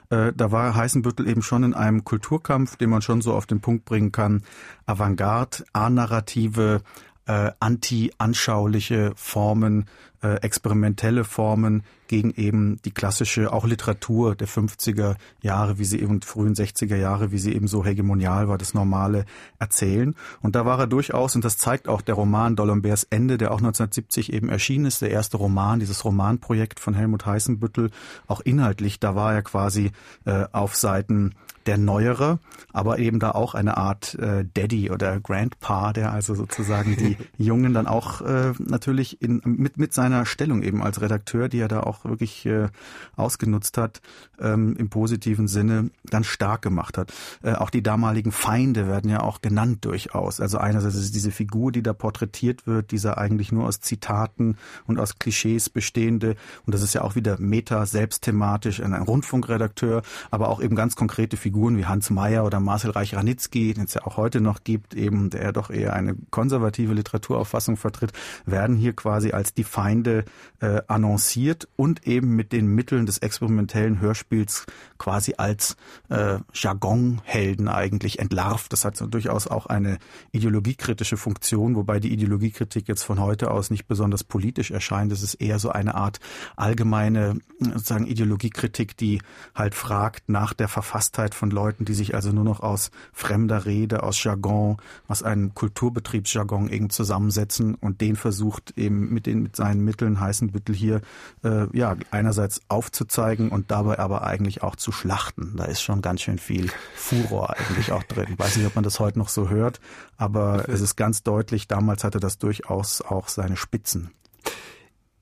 äh, 0.08 0.32
da 0.34 0.50
war 0.50 0.74
Heißenbüttel 0.74 1.28
eben 1.28 1.42
schon 1.42 1.62
in 1.62 1.74
einem 1.74 2.04
Kulturkampf, 2.04 2.76
den 2.76 2.90
man 2.90 3.02
schon 3.02 3.20
so 3.20 3.34
auf 3.34 3.46
den 3.46 3.60
Punkt 3.60 3.84
bringen 3.84 4.12
kann, 4.12 4.42
Avantgarde, 4.86 5.64
A-Narrative, 5.74 6.80
äh, 7.26 7.50
anti-anschauliche 7.60 9.12
Formen, 9.16 9.86
äh, 10.22 10.36
experimentelle 10.36 11.24
Formen 11.24 11.82
gegen 12.08 12.32
eben 12.34 12.80
die 12.84 12.92
klassische, 12.92 13.52
auch 13.52 13.66
Literatur 13.66 14.34
der 14.34 14.48
50er 14.48 15.16
Jahre, 15.42 15.78
wie 15.78 15.84
sie 15.84 16.00
eben 16.00 16.22
frühen 16.22 16.54
60er 16.54 16.96
Jahre, 16.96 17.32
wie 17.32 17.38
sie 17.38 17.54
eben 17.54 17.68
so 17.68 17.84
hegemonial 17.84 18.48
war, 18.48 18.58
das 18.58 18.74
normale 18.74 19.24
Erzählen. 19.58 20.14
Und 20.40 20.54
da 20.54 20.64
war 20.64 20.78
er 20.78 20.86
durchaus, 20.86 21.34
und 21.34 21.44
das 21.44 21.58
zeigt 21.58 21.88
auch 21.88 22.00
der 22.00 22.14
Roman 22.14 22.56
D'Alemberts 22.56 23.08
Ende, 23.10 23.38
der 23.38 23.50
auch 23.50 23.58
1970 23.58 24.32
eben 24.32 24.48
erschienen 24.48 24.86
ist, 24.86 25.02
der 25.02 25.10
erste 25.10 25.36
Roman, 25.36 25.80
dieses 25.80 26.04
Romanprojekt 26.04 26.80
von 26.80 26.94
Helmut 26.94 27.26
Heißenbüttel, 27.26 27.90
auch 28.26 28.40
inhaltlich, 28.40 29.00
da 29.00 29.14
war 29.14 29.34
er 29.34 29.42
quasi 29.42 29.90
äh, 30.24 30.44
auf 30.52 30.76
Seiten 30.76 31.34
der 31.66 31.78
Neuere, 31.78 32.38
aber 32.72 32.98
eben 32.98 33.18
da 33.18 33.32
auch 33.32 33.54
eine 33.54 33.76
Art 33.76 34.14
äh, 34.14 34.44
Daddy 34.54 34.90
oder 34.90 35.20
Grandpa, 35.20 35.92
der 35.92 36.12
also 36.12 36.34
sozusagen 36.34 36.96
die 36.96 37.16
Jungen 37.42 37.74
dann 37.74 37.86
auch 37.86 38.20
äh, 38.20 38.52
natürlich 38.58 39.20
in, 39.20 39.40
mit, 39.44 39.78
mit 39.78 39.92
seiner 39.92 40.26
Stellung 40.26 40.62
eben 40.62 40.82
als 40.82 41.00
Redakteur, 41.00 41.48
die 41.48 41.58
er 41.58 41.68
da 41.68 41.80
auch 41.80 42.04
wirklich 42.04 42.46
äh, 42.46 42.68
ausgenutzt 43.16 43.78
hat, 43.78 44.00
ähm, 44.40 44.76
im 44.78 44.88
positiven 44.88 45.48
Sinne 45.48 45.90
dann 46.04 46.24
stark 46.24 46.62
gemacht 46.62 46.98
hat. 46.98 47.12
Äh, 47.42 47.54
auch 47.54 47.70
die 47.70 47.82
damaligen 47.82 48.32
Feinde 48.32 48.86
werden 48.86 49.10
ja 49.10 49.20
auch 49.20 49.40
genannt 49.40 49.84
durchaus. 49.84 50.40
Also 50.40 50.58
einerseits 50.58 50.94
ist 50.96 51.14
diese 51.14 51.30
Figur, 51.30 51.72
die 51.72 51.82
da 51.82 51.92
porträtiert 51.92 52.66
wird, 52.66 52.90
dieser 52.90 53.18
eigentlich 53.18 53.52
nur 53.52 53.66
aus 53.66 53.80
Zitaten 53.80 54.56
und 54.86 54.98
aus 54.98 55.18
Klischees 55.18 55.68
bestehende, 55.70 56.36
und 56.64 56.74
das 56.74 56.82
ist 56.82 56.94
ja 56.94 57.02
auch 57.02 57.16
wieder 57.16 57.38
meta 57.38 57.86
selbstthematisch, 57.86 58.80
ein 58.80 58.94
Rundfunkredakteur, 58.94 60.02
aber 60.30 60.48
auch 60.48 60.60
eben 60.60 60.76
ganz 60.76 60.96
konkrete 60.96 61.36
Figuren 61.36 61.55
Figuren 61.56 61.78
wie 61.78 61.86
Hans 61.86 62.10
Meyer 62.10 62.44
oder 62.44 62.60
Marcel 62.60 62.90
Reich-Ranitzky, 62.90 63.72
den 63.72 63.84
es 63.84 63.94
ja 63.94 64.06
auch 64.06 64.18
heute 64.18 64.42
noch 64.42 64.62
gibt, 64.62 64.92
eben 64.92 65.30
der 65.30 65.52
doch 65.52 65.70
eher 65.70 65.94
eine 65.94 66.14
konservative 66.28 66.92
Literaturauffassung 66.92 67.78
vertritt, 67.78 68.12
werden 68.44 68.76
hier 68.76 68.92
quasi 68.92 69.30
als 69.30 69.54
die 69.54 69.64
Feinde 69.64 70.26
äh, 70.60 70.82
annonciert 70.86 71.66
und 71.74 72.06
eben 72.06 72.36
mit 72.36 72.52
den 72.52 72.66
Mitteln 72.66 73.06
des 73.06 73.16
experimentellen 73.16 74.02
Hörspiels 74.02 74.66
quasi 74.98 75.36
als 75.38 75.78
äh, 76.10 76.40
Jargonhelden 76.52 77.68
eigentlich 77.68 78.18
entlarvt. 78.18 78.70
Das 78.74 78.84
hat 78.84 78.98
so 78.98 79.06
durchaus 79.06 79.46
auch 79.46 79.64
eine 79.64 79.96
ideologiekritische 80.32 81.16
Funktion, 81.16 81.74
wobei 81.74 82.00
die 82.00 82.12
Ideologiekritik 82.12 82.86
jetzt 82.86 83.02
von 83.02 83.18
heute 83.18 83.50
aus 83.50 83.70
nicht 83.70 83.86
besonders 83.86 84.24
politisch 84.24 84.72
erscheint. 84.72 85.10
Es 85.10 85.22
ist 85.22 85.34
eher 85.34 85.58
so 85.58 85.70
eine 85.70 85.94
Art 85.94 86.20
allgemeine 86.54 87.38
sozusagen 87.58 88.06
Ideologiekritik, 88.06 88.94
die 88.98 89.22
halt 89.54 89.74
fragt 89.74 90.28
nach 90.28 90.52
der 90.52 90.68
Verfasstheit 90.68 91.34
von 91.34 91.45
Leuten, 91.50 91.84
die 91.84 91.94
sich 91.94 92.14
also 92.14 92.30
nur 92.30 92.44
noch 92.44 92.60
aus 92.60 92.90
fremder 93.12 93.66
Rede, 93.66 94.02
aus 94.02 94.22
Jargon, 94.22 94.76
aus 95.08 95.22
einem 95.22 95.54
Kulturbetriebsjargon 95.54 96.68
eben 96.68 96.90
zusammensetzen 96.90 97.74
und 97.74 98.00
den 98.00 98.16
versucht 98.16 98.74
eben 98.76 99.12
mit 99.12 99.26
den 99.26 99.42
mit 99.42 99.56
seinen 99.56 99.84
Mitteln 99.84 100.20
Heißenbüttel 100.20 100.74
hier 100.74 101.00
äh, 101.44 101.66
ja 101.76 101.96
einerseits 102.10 102.60
aufzuzeigen 102.68 103.50
und 103.50 103.70
dabei 103.70 103.98
aber 103.98 104.24
eigentlich 104.24 104.62
auch 104.62 104.76
zu 104.76 104.92
schlachten. 104.92 105.54
Da 105.56 105.64
ist 105.64 105.82
schon 105.82 106.02
ganz 106.02 106.22
schön 106.22 106.38
viel 106.38 106.70
Furor 106.94 107.56
eigentlich 107.56 107.92
auch 107.92 108.02
drin. 108.02 108.26
Ich 108.30 108.38
weiß 108.38 108.56
nicht, 108.56 108.66
ob 108.66 108.74
man 108.74 108.84
das 108.84 109.00
heute 109.00 109.18
noch 109.18 109.28
so 109.28 109.48
hört, 109.48 109.80
aber 110.16 110.68
es 110.68 110.80
ist 110.80 110.96
ganz 110.96 111.22
deutlich, 111.22 111.68
damals 111.68 112.04
hatte 112.04 112.20
das 112.20 112.38
durchaus 112.38 113.02
auch 113.02 113.28
seine 113.28 113.56
Spitzen. 113.56 114.10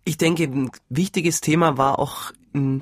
Ich 0.04 0.18
denke, 0.18 0.44
ein 0.44 0.70
wichtiges 0.88 1.40
Thema 1.40 1.78
war 1.78 1.98
auch 1.98 2.32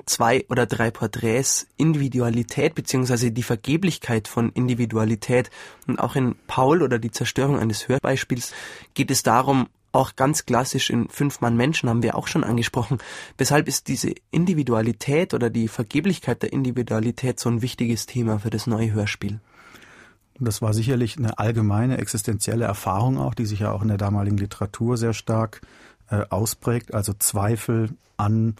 zwei 0.05 0.45
oder 0.49 0.65
drei 0.65 0.91
Porträts 0.91 1.67
Individualität 1.77 2.75
beziehungsweise 2.75 3.31
die 3.31 3.43
Vergeblichkeit 3.43 4.27
von 4.27 4.51
Individualität. 4.51 5.49
Und 5.87 5.99
auch 5.99 6.15
in 6.15 6.35
Paul 6.47 6.81
oder 6.81 6.99
die 6.99 7.11
Zerstörung 7.11 7.59
eines 7.59 7.87
Hörbeispiels 7.87 8.53
geht 8.93 9.11
es 9.11 9.23
darum, 9.23 9.67
auch 9.91 10.15
ganz 10.15 10.45
klassisch 10.45 10.89
in 10.89 11.07
Fünf 11.07 11.39
Mann 11.41 11.55
Menschen 11.55 11.87
haben 11.87 12.03
wir 12.03 12.15
auch 12.15 12.27
schon 12.27 12.43
angesprochen. 12.43 12.97
Weshalb 13.37 13.67
ist 13.67 13.87
diese 13.87 14.13
Individualität 14.31 15.33
oder 15.33 15.49
die 15.49 15.67
Vergeblichkeit 15.67 16.41
der 16.41 16.51
Individualität 16.51 17.39
so 17.39 17.49
ein 17.49 17.61
wichtiges 17.61 18.07
Thema 18.07 18.39
für 18.39 18.49
das 18.49 18.65
neue 18.65 18.91
Hörspiel? 18.91 19.39
Das 20.39 20.63
war 20.63 20.73
sicherlich 20.73 21.17
eine 21.17 21.37
allgemeine 21.37 21.99
existenzielle 21.99 22.65
Erfahrung 22.65 23.19
auch, 23.19 23.35
die 23.35 23.45
sich 23.45 23.59
ja 23.59 23.71
auch 23.71 23.83
in 23.83 23.87
der 23.87 23.97
damaligen 23.97 24.37
Literatur 24.37 24.97
sehr 24.97 25.13
stark 25.13 25.61
äh, 26.09 26.25
ausprägt, 26.29 26.93
also 26.93 27.13
Zweifel 27.13 27.91
an 28.17 28.55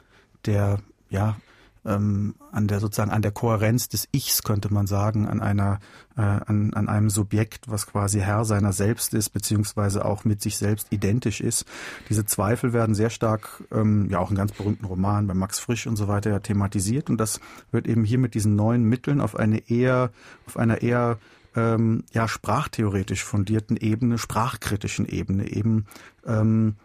der, 0.45 0.79
ja, 1.13 1.37
ähm, 1.85 2.35
an 2.51 2.67
der 2.67 2.79
sozusagen 2.79 3.11
an 3.11 3.21
der 3.21 3.31
Kohärenz 3.31 3.89
des 3.89 4.07
Ichs 4.11 4.43
könnte 4.43 4.73
man 4.73 4.87
sagen, 4.87 5.27
an 5.27 5.41
einer 5.41 5.79
äh, 6.15 6.21
an, 6.21 6.73
an 6.73 6.87
einem 6.87 7.09
Subjekt, 7.09 7.69
was 7.69 7.87
quasi 7.87 8.19
Herr 8.19 8.45
seiner 8.45 8.73
selbst 8.73 9.13
ist, 9.13 9.29
beziehungsweise 9.29 10.05
auch 10.05 10.25
mit 10.25 10.41
sich 10.41 10.57
selbst 10.57 10.87
identisch 10.91 11.41
ist. 11.41 11.65
Diese 12.09 12.25
Zweifel 12.25 12.73
werden 12.73 12.95
sehr 12.95 13.09
stark, 13.09 13.63
ähm, 13.71 14.09
ja 14.09 14.19
auch 14.19 14.31
in 14.31 14.37
ganz 14.37 14.53
berühmten 14.53 14.85
Romanen 14.85 15.27
bei 15.27 15.33
Max 15.33 15.59
Frisch 15.59 15.85
und 15.85 15.95
so 15.95 16.07
weiter 16.07 16.31
ja 16.31 16.39
thematisiert 16.39 17.09
und 17.09 17.17
das 17.17 17.39
wird 17.71 17.87
eben 17.87 18.05
hier 18.05 18.17
mit 18.17 18.33
diesen 18.33 18.55
neuen 18.55 18.83
Mitteln 18.83 19.21
auf 19.21 19.35
eine 19.35 19.69
eher 19.69 20.11
auf 20.47 20.57
einer 20.57 20.81
eher 20.81 21.19
ähm, 21.55 22.05
ja 22.13 22.27
sprachtheoretisch 22.27 23.23
fundierten 23.23 23.77
Ebene, 23.77 24.17
sprachkritischen 24.17 25.05
Ebene 25.05 25.51
eben 25.51 25.85
ähm, 26.25 26.75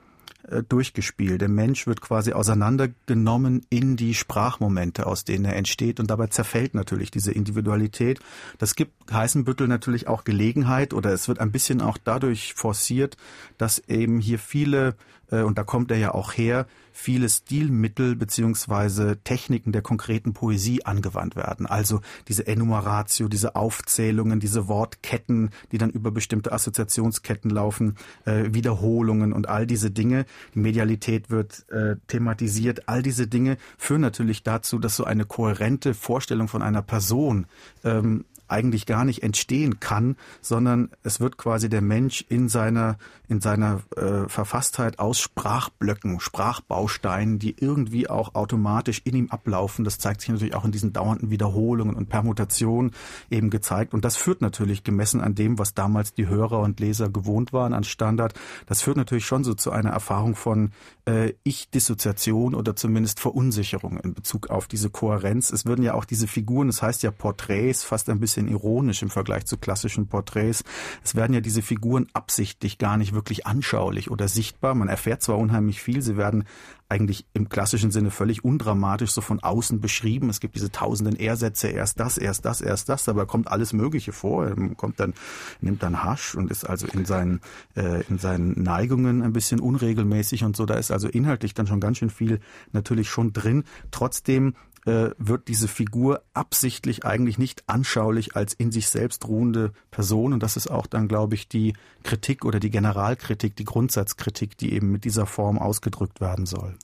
äh, 0.51 0.63
durchgespielt. 0.63 1.41
Der 1.41 1.49
Mensch 1.49 1.87
wird 1.87 2.01
quasi 2.01 2.33
auseinandergenommen 2.33 3.67
in 3.71 3.97
die 3.97 4.15
Sprachmomente, 4.15 5.07
aus 5.07 5.25
denen 5.25 5.45
er 5.45 5.57
entsteht 5.57 6.01
und 6.01 6.11
dabei 6.11 6.29
zerfällt 6.29 6.75
natürlich 6.75 7.11
diese 7.11 7.33
Individualität. 7.33 8.21
Das 8.59 8.75
gibt 8.75 9.13
Heißenbüttel 9.13 9.69
natürlich 9.69 10.09
auch 10.09 10.25
Gelegenheit 10.25 10.95
oder 10.95 11.13
es 11.13 11.29
wird 11.29 11.39
ein 11.39 11.53
bisschen 11.53 11.81
auch 11.81 11.99
dadurch 12.03 12.55
forciert, 12.55 13.17
dass 13.59 13.79
eben 13.79 14.21
hier 14.21 14.39
viele 14.39 14.97
äh, 15.31 15.43
und 15.43 15.59
da 15.59 15.65
kommt 15.65 15.91
er 15.91 15.99
ja 15.99 16.15
auch 16.15 16.33
her, 16.33 16.67
viele 16.93 17.29
Stilmittel 17.29 18.17
beziehungsweise 18.17 19.19
Techniken 19.23 19.71
der 19.71 19.83
konkreten 19.83 20.33
Poesie 20.33 20.85
angewandt 20.85 21.37
werden. 21.37 21.67
Also 21.67 22.01
diese 22.27 22.47
Enumeratio, 22.47 23.29
diese 23.29 23.55
Aufzählungen, 23.55 24.41
diese 24.41 24.67
Wortketten, 24.67 25.51
die 25.71 25.79
dann 25.79 25.91
über 25.91 26.11
bestimmte 26.11 26.53
Assoziationsketten 26.53 27.51
laufen, 27.51 27.97
äh, 28.25 28.53
Wiederholungen 28.53 29.33
und 29.33 29.49
all 29.49 29.67
diese 29.67 29.91
Dinge. 29.91 30.25
Die 30.55 30.59
Medialität 30.59 31.31
wird 31.31 31.69
äh, 31.71 31.97
thematisiert. 32.07 32.89
All 32.89 33.03
diese 33.03 33.27
Dinge 33.27 33.57
führen 33.77 34.01
natürlich 34.01 34.43
dazu, 34.43 34.79
dass 34.79 34.97
so 34.97 35.05
eine 35.05 35.25
kohärente 35.25 35.95
Vorstellung 35.95 36.49
von 36.49 36.63
einer 36.63 36.83
Person 36.83 37.47
ähm, 37.85 38.25
eigentlich 38.49 38.87
gar 38.87 39.05
nicht 39.05 39.23
entstehen 39.23 39.81
kann, 39.81 40.17
sondern 40.41 40.91
es 41.03 41.21
wird 41.21 41.37
quasi 41.37 41.69
der 41.69 41.83
Mensch 41.83 42.25
in 42.29 42.49
seiner 42.49 42.99
in 43.29 43.43
seiner 43.43 43.83
äh, 43.95 44.27
Verfasstheit 44.27 44.99
aus 44.99 45.21
Sprachblöcken, 45.21 46.19
Sprachbausteinen, 46.19 47.39
die 47.39 47.55
irgendwie 47.59 48.09
auch 48.09 48.35
automatisch 48.35 49.03
in 49.05 49.15
ihm 49.15 49.31
ablaufen. 49.31 49.85
Das 49.85 49.99
zeigt 49.99 50.23
sich 50.23 50.31
natürlich 50.31 50.55
auch 50.55 50.65
in 50.65 50.73
diesen 50.73 50.95
dauernden 50.95 51.31
Wiederholungen 51.31 51.95
und 51.95 52.09
Permutationen 52.09 52.93
eben 53.31 53.51
gezeigt. 53.51 53.93
Und 53.93 54.07
das 54.07 54.17
führt 54.17 54.41
natürlich 54.41 54.83
gemessen 54.83 55.21
an 55.21 55.35
dem, 55.35 55.59
was 55.59 55.75
damals 55.75 56.15
die 56.15 56.27
Hörer 56.27 56.61
und 56.61 56.81
Leser 56.81 57.11
gewohnt 57.11 57.53
waren 57.53 57.75
an 57.75 57.85
Standard, 57.85 58.35
das 58.67 58.83
führt 58.83 58.97
natürlich 58.97 59.27
schon 59.27 59.45
so 59.45 59.55
zu 59.55 59.71
einer 59.71 59.91
Erfahrung 59.91 60.35
von 60.35 60.73
äh, 61.07 61.35
Ich-Dissoziation 61.43 62.55
oder 62.55 62.77
zumindest 62.77 63.21
Verunsicherung 63.21 63.99
in 63.99 64.15
Bezug 64.15 64.51
auf 64.51 64.67
diese 64.69 64.91
Kohärenz. 64.91 65.51
Es 65.51 65.67
würden 65.67 65.83
ja 65.83 65.95
auch 65.95 66.05
diese 66.05 66.29
Figuren, 66.29 66.69
das 66.69 66.83
heißt 66.83 67.03
ja 67.03 67.11
Porträts, 67.11 67.85
fast 67.85 68.09
ein 68.09 68.21
bisschen 68.21 68.38
bisschen 68.39 68.49
ironisch 68.49 69.03
im 69.03 69.11
Vergleich 69.11 69.47
zu 69.47 69.57
klassischen 69.57 70.07
Porträts. 70.07 70.63
Es 71.03 71.15
werden 71.15 71.33
ja 71.35 71.41
diese 71.41 71.63
Figuren 71.63 72.07
absichtlich 72.13 72.79
gar 72.79 72.97
nicht 72.97 73.13
wirklich 73.13 73.47
anschaulich 73.47 74.11
oder 74.11 74.29
sichtbar. 74.29 74.75
Man 74.75 74.89
erfährt 74.89 75.23
zwar 75.23 75.39
unheimlich 75.39 75.83
viel, 75.83 76.03
sie 76.03 76.17
werden 76.17 76.45
eigentlich 76.91 77.27
im 77.35 77.51
klassischen 77.51 77.91
Sinne 77.91 78.11
völlig 78.11 78.45
undramatisch 78.45 79.11
so 79.11 79.21
von 79.21 79.41
außen 79.41 79.81
beschrieben. 79.81 80.31
Es 80.31 80.41
gibt 80.41 80.55
diese 80.55 80.73
tausenden 80.73 81.17
Ersätze, 81.17 81.69
erst 81.69 82.01
das, 82.01 82.17
erst 82.17 82.47
das, 82.47 82.63
erst 82.63 82.89
das, 82.89 83.05
dabei 83.05 83.27
kommt 83.27 83.49
alles 83.49 83.75
Mögliche 83.75 84.13
vor. 84.13 84.47
Er 84.47 84.57
kommt 84.75 84.99
dann, 84.99 85.13
nimmt 85.61 85.83
dann 85.83 86.03
Hasch 86.03 86.35
und 86.35 86.51
ist 86.51 86.65
also 86.65 86.87
in 86.87 87.05
seinen, 87.05 87.41
äh, 87.77 88.03
in 88.09 88.19
seinen 88.19 88.63
Neigungen 88.63 89.23
ein 89.23 89.35
bisschen 89.35 89.61
unregelmäßig 89.61 90.45
und 90.45 90.57
so. 90.57 90.65
Da 90.65 90.75
ist 90.75 90.91
also 90.91 91.09
inhaltlich 91.09 91.53
dann 91.53 91.67
schon 91.67 91.81
ganz 91.81 91.99
schön 91.99 92.11
viel 92.11 92.41
natürlich 92.73 93.11
schon 93.11 93.35
drin. 93.35 93.65
Trotzdem 93.91 94.55
äh, 94.87 95.11
wird 95.19 95.49
diese 95.49 95.69
Figur 95.69 96.23
absichtlich 96.35 97.05
eigentlich 97.05 97.39
nicht 97.39 97.65
anschaulich 97.67 98.37
als 98.37 98.55
in 98.55 98.73
sich 98.73 98.89
selbst 98.89 99.27
ruhende 99.27 99.73
Person. 99.91 100.33
Und 100.33 100.43
das 100.43 100.57
ist 100.57 100.69
auch 100.69 100.87
dann, 100.87 101.09
glaube 101.09 101.35
ich, 101.35 101.49
die 101.49 101.75
Kritik 102.03 102.45
oder 102.45 102.61
die 102.61 102.71
Generalkritik, 102.71 103.57
die 103.57 103.65
Grundsatzkritik, 103.65 104.57
die 104.57 104.73
eben 104.73 104.91
mit 104.91 105.05
dieser 105.05 105.27
Form 105.27 105.59
ausgedrückt 105.59 106.21
werden 106.21 106.47
soll. 106.47 106.77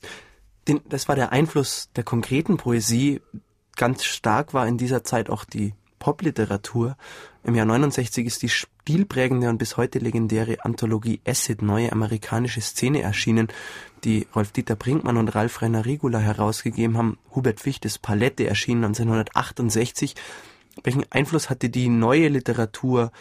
das 0.88 1.08
war 1.08 1.16
der 1.16 1.32
Einfluss 1.32 1.90
der 1.96 2.04
konkreten 2.04 2.56
Poesie. 2.56 3.20
Ganz 3.76 4.04
stark 4.04 4.54
war 4.54 4.66
in 4.66 4.78
dieser 4.78 5.04
Zeit 5.04 5.30
auch 5.30 5.44
die 5.44 5.74
Popliteratur. 5.98 6.96
Im 7.46 7.54
Jahr 7.54 7.66
69 7.66 8.24
ist 8.24 8.40
die 8.40 8.48
stilprägende 8.48 9.50
und 9.50 9.58
bis 9.58 9.76
heute 9.76 9.98
legendäre 9.98 10.64
Anthologie 10.64 11.20
Acid, 11.26 11.60
neue 11.60 11.92
amerikanische 11.92 12.62
Szene 12.62 13.02
erschienen, 13.02 13.48
die 14.02 14.26
Rolf-Dieter 14.34 14.76
Brinkmann 14.76 15.18
und 15.18 15.28
Ralf 15.34 15.60
Renner 15.60 15.84
Rigula 15.84 16.20
herausgegeben 16.20 16.96
haben. 16.96 17.18
Hubert 17.34 17.60
Fichtes 17.60 17.98
Palette 17.98 18.46
erschien 18.46 18.78
1968. 18.78 20.14
Welchen 20.82 21.04
Einfluss 21.10 21.50
hatte 21.50 21.68
die 21.68 21.90
neue 21.90 22.28
Literatur, 22.28 23.12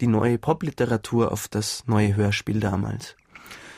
die 0.00 0.06
neue 0.06 0.38
Popliteratur 0.38 1.32
auf 1.32 1.48
das 1.48 1.82
neue 1.88 2.14
Hörspiel 2.14 2.60
damals? 2.60 3.16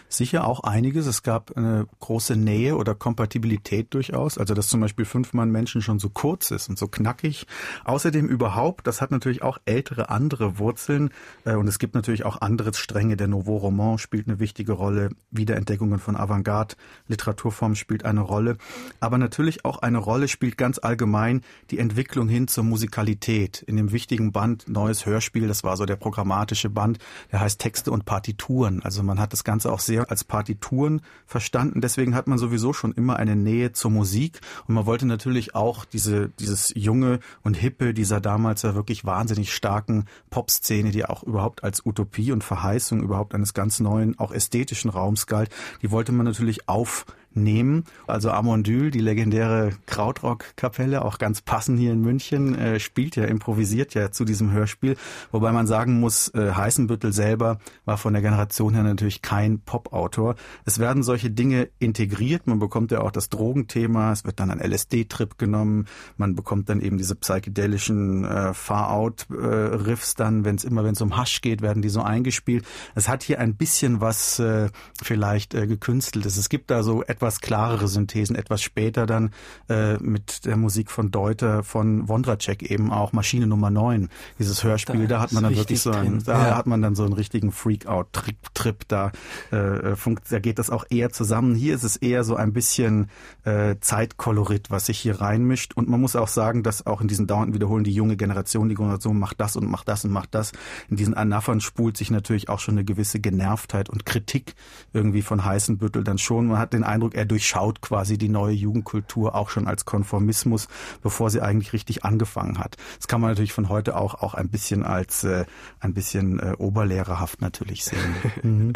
Sicher 0.08 0.46
auch 0.46 0.60
einiges. 0.60 1.06
Es 1.06 1.22
gab 1.22 1.56
eine 1.56 1.86
große 2.00 2.36
Nähe 2.36 2.76
oder 2.76 2.94
Kompatibilität 2.94 3.92
durchaus. 3.92 4.38
Also, 4.38 4.54
dass 4.54 4.68
zum 4.68 4.80
Beispiel 4.80 5.04
Fünfmann 5.04 5.50
Menschen 5.50 5.82
schon 5.82 5.98
so 5.98 6.10
kurz 6.10 6.50
ist 6.50 6.68
und 6.68 6.78
so 6.78 6.86
knackig. 6.86 7.46
Außerdem 7.84 8.28
überhaupt, 8.28 8.86
das 8.86 9.00
hat 9.00 9.10
natürlich 9.10 9.42
auch 9.42 9.58
ältere 9.64 10.08
andere 10.08 10.58
Wurzeln. 10.58 11.10
Äh, 11.44 11.54
und 11.56 11.66
es 11.66 11.78
gibt 11.78 11.94
natürlich 11.94 12.24
auch 12.24 12.40
andere 12.40 12.72
Stränge. 12.74 13.16
Der 13.16 13.26
Nouveau 13.26 13.56
Roman 13.56 13.98
spielt 13.98 14.28
eine 14.28 14.38
wichtige 14.38 14.72
Rolle. 14.72 15.10
Wiederentdeckungen 15.30 15.98
von 15.98 16.16
Avantgarde, 16.16 16.76
Literaturform 17.08 17.74
spielt 17.74 18.04
eine 18.04 18.20
Rolle. 18.20 18.58
Aber 19.00 19.18
natürlich 19.18 19.64
auch 19.64 19.78
eine 19.78 19.98
Rolle 19.98 20.28
spielt 20.28 20.56
ganz 20.56 20.78
allgemein 20.78 21.42
die 21.70 21.78
Entwicklung 21.78 22.28
hin 22.28 22.46
zur 22.46 22.64
Musikalität. 22.64 23.62
In 23.62 23.76
dem 23.76 23.90
wichtigen 23.90 24.30
Band 24.30 24.68
Neues 24.68 25.04
Hörspiel, 25.04 25.48
das 25.48 25.64
war 25.64 25.76
so 25.76 25.84
der 25.84 25.96
programmatische 25.96 26.70
Band, 26.70 26.98
der 27.32 27.40
heißt 27.40 27.60
Texte 27.60 27.90
und 27.90 28.04
Partituren. 28.04 28.82
Also 28.82 29.02
man 29.02 29.18
hat 29.18 29.32
das 29.32 29.42
Ganze 29.42 29.72
auch 29.72 29.80
sehr 29.80 29.95
sehr 29.96 30.10
als 30.10 30.24
Partituren 30.24 31.00
verstanden. 31.24 31.80
Deswegen 31.80 32.14
hat 32.14 32.26
man 32.26 32.38
sowieso 32.38 32.72
schon 32.74 32.92
immer 32.92 33.16
eine 33.16 33.34
Nähe 33.34 33.72
zur 33.72 33.90
Musik 33.90 34.40
und 34.68 34.74
man 34.74 34.84
wollte 34.84 35.06
natürlich 35.06 35.54
auch 35.54 35.86
diese, 35.86 36.28
dieses 36.28 36.72
junge 36.76 37.20
und 37.42 37.56
hippe 37.56 37.94
dieser 37.94 38.20
damals 38.20 38.62
ja 38.62 38.74
wirklich 38.74 39.06
wahnsinnig 39.06 39.54
starken 39.54 40.04
Popszene, 40.28 40.90
die 40.90 41.06
auch 41.06 41.22
überhaupt 41.22 41.64
als 41.64 41.84
Utopie 41.86 42.30
und 42.30 42.44
Verheißung 42.44 43.02
überhaupt 43.02 43.34
eines 43.34 43.54
ganz 43.54 43.80
neuen, 43.80 44.18
auch 44.18 44.32
ästhetischen 44.32 44.90
Raums 44.90 45.26
galt, 45.26 45.48
die 45.80 45.90
wollte 45.90 46.12
man 46.12 46.26
natürlich 46.26 46.68
auf 46.68 47.06
nehmen. 47.36 47.84
Also 48.06 48.30
Amondyl, 48.30 48.90
die 48.90 49.00
legendäre 49.00 49.70
Krautrock-Kapelle, 49.86 51.04
auch 51.04 51.18
ganz 51.18 51.42
passend 51.42 51.78
hier 51.78 51.92
in 51.92 52.00
München, 52.00 52.54
äh, 52.54 52.80
spielt 52.80 53.16
ja, 53.16 53.24
improvisiert 53.24 53.94
ja 53.94 54.10
zu 54.10 54.24
diesem 54.24 54.52
Hörspiel. 54.52 54.96
Wobei 55.30 55.52
man 55.52 55.66
sagen 55.66 56.00
muss, 56.00 56.28
äh, 56.28 56.52
Heißenbüttel 56.52 57.12
selber 57.12 57.58
war 57.84 57.98
von 57.98 58.12
der 58.12 58.22
Generation 58.22 58.74
her 58.74 58.82
natürlich 58.82 59.22
kein 59.22 59.60
Pop-Autor. 59.60 60.36
Es 60.64 60.78
werden 60.78 61.02
solche 61.02 61.30
Dinge 61.30 61.68
integriert. 61.78 62.46
Man 62.46 62.58
bekommt 62.58 62.90
ja 62.90 63.00
auch 63.00 63.10
das 63.10 63.28
Drogenthema. 63.28 64.12
Es 64.12 64.24
wird 64.24 64.40
dann 64.40 64.50
ein 64.50 64.60
LSD-Trip 64.60 65.38
genommen. 65.38 65.86
Man 66.16 66.34
bekommt 66.34 66.68
dann 66.68 66.80
eben 66.80 66.98
diese 66.98 67.14
psychedelischen 67.14 68.24
äh, 68.24 68.54
Far-Out-Riffs 68.54 70.14
dann, 70.14 70.44
wenn 70.44 70.56
es 70.56 70.64
immer, 70.64 70.84
wenn 70.84 70.92
es 70.92 71.00
um 71.00 71.16
Hasch 71.16 71.40
geht, 71.42 71.62
werden 71.62 71.82
die 71.82 71.88
so 71.88 72.00
eingespielt. 72.00 72.64
Es 72.94 73.08
hat 73.08 73.22
hier 73.22 73.40
ein 73.40 73.56
bisschen 73.56 74.00
was 74.00 74.38
äh, 74.38 74.68
vielleicht 75.02 75.54
äh, 75.54 75.66
gekünsteltes. 75.66 76.36
Es 76.36 76.48
gibt 76.48 76.70
da 76.70 76.82
so 76.82 77.02
etwas 77.02 77.25
etwas 77.26 77.40
klarere 77.40 77.88
Synthesen, 77.88 78.36
etwas 78.36 78.62
später 78.62 79.04
dann 79.04 79.30
äh, 79.68 79.94
mit 79.94 80.44
der 80.44 80.56
Musik 80.56 80.92
von 80.92 81.10
Deuter, 81.10 81.64
von 81.64 82.08
Wondracek 82.08 82.62
eben 82.62 82.92
auch 82.92 83.12
Maschine 83.12 83.48
Nummer 83.48 83.68
9. 83.68 84.08
Dieses 84.38 84.62
Hörspiel, 84.62 85.08
da, 85.08 85.16
da 85.16 85.20
hat 85.22 85.32
man 85.32 85.42
dann 85.42 85.56
wirklich 85.56 85.80
so 85.80 85.90
einen, 85.90 86.22
da 86.22 86.50
ja. 86.50 86.56
hat 86.56 86.68
man 86.68 86.82
dann 86.82 86.94
so 86.94 87.02
einen 87.02 87.14
richtigen 87.14 87.50
Freak-Out-Trip, 87.50 88.86
da, 88.86 89.10
äh, 89.50 89.96
funkt, 89.96 90.30
da 90.30 90.38
geht 90.38 90.60
das 90.60 90.70
auch 90.70 90.84
eher 90.88 91.10
zusammen. 91.10 91.56
Hier 91.56 91.74
ist 91.74 91.82
es 91.82 91.96
eher 91.96 92.22
so 92.22 92.36
ein 92.36 92.52
bisschen 92.52 93.10
äh, 93.42 93.74
Zeitkolorit, 93.80 94.70
was 94.70 94.86
sich 94.86 95.00
hier 95.00 95.20
reinmischt. 95.20 95.72
Und 95.74 95.88
man 95.88 96.00
muss 96.00 96.14
auch 96.14 96.28
sagen, 96.28 96.62
dass 96.62 96.86
auch 96.86 97.00
in 97.00 97.08
diesen 97.08 97.26
dauernden 97.26 97.54
Wiederholen 97.54 97.82
die 97.82 97.92
junge 97.92 98.16
Generation, 98.16 98.68
die 98.68 98.76
Generation 98.76 99.18
macht 99.18 99.40
das 99.40 99.56
und 99.56 99.68
macht 99.68 99.88
das 99.88 100.04
und 100.04 100.12
macht 100.12 100.32
das. 100.36 100.52
In 100.88 100.96
diesen 100.96 101.14
Anaphern 101.14 101.60
spult 101.60 101.96
sich 101.96 102.12
natürlich 102.12 102.48
auch 102.48 102.60
schon 102.60 102.74
eine 102.74 102.84
gewisse 102.84 103.18
Genervtheit 103.18 103.90
und 103.90 104.06
Kritik 104.06 104.54
irgendwie 104.92 105.22
von 105.22 105.44
Heißenbüttel 105.44 106.04
dann 106.04 106.18
schon. 106.18 106.46
Man 106.46 106.58
hat 106.58 106.72
den 106.72 106.84
Eindruck, 106.84 107.05
er 107.14 107.24
durchschaut 107.24 107.80
quasi 107.80 108.18
die 108.18 108.28
neue 108.28 108.54
Jugendkultur 108.54 109.34
auch 109.34 109.50
schon 109.50 109.66
als 109.66 109.84
Konformismus, 109.84 110.68
bevor 111.02 111.30
sie 111.30 111.40
eigentlich 111.40 111.72
richtig 111.72 112.04
angefangen 112.04 112.58
hat. 112.58 112.76
Das 112.96 113.08
kann 113.08 113.20
man 113.20 113.30
natürlich 113.30 113.52
von 113.52 113.68
heute 113.68 113.96
auch 113.96 114.14
auch 114.14 114.34
ein 114.34 114.48
bisschen 114.48 114.84
als 114.84 115.24
äh, 115.24 115.44
ein 115.80 115.94
bisschen 115.94 116.38
äh, 116.38 116.54
oberlehrerhaft 116.58 117.40
natürlich 117.40 117.84
sehen. 117.84 118.16
mhm. 118.42 118.72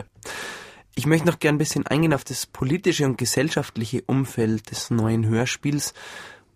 Ich 0.95 1.07
möchte 1.07 1.27
noch 1.27 1.39
gern 1.39 1.55
ein 1.55 1.59
bisschen 1.59 1.87
eingehen 1.87 2.13
auf 2.13 2.25
das 2.25 2.47
politische 2.47 3.07
und 3.07 3.17
gesellschaftliche 3.17 4.03
Umfeld 4.03 4.71
des 4.71 4.91
neuen 4.91 5.25
Hörspiels. 5.25 5.95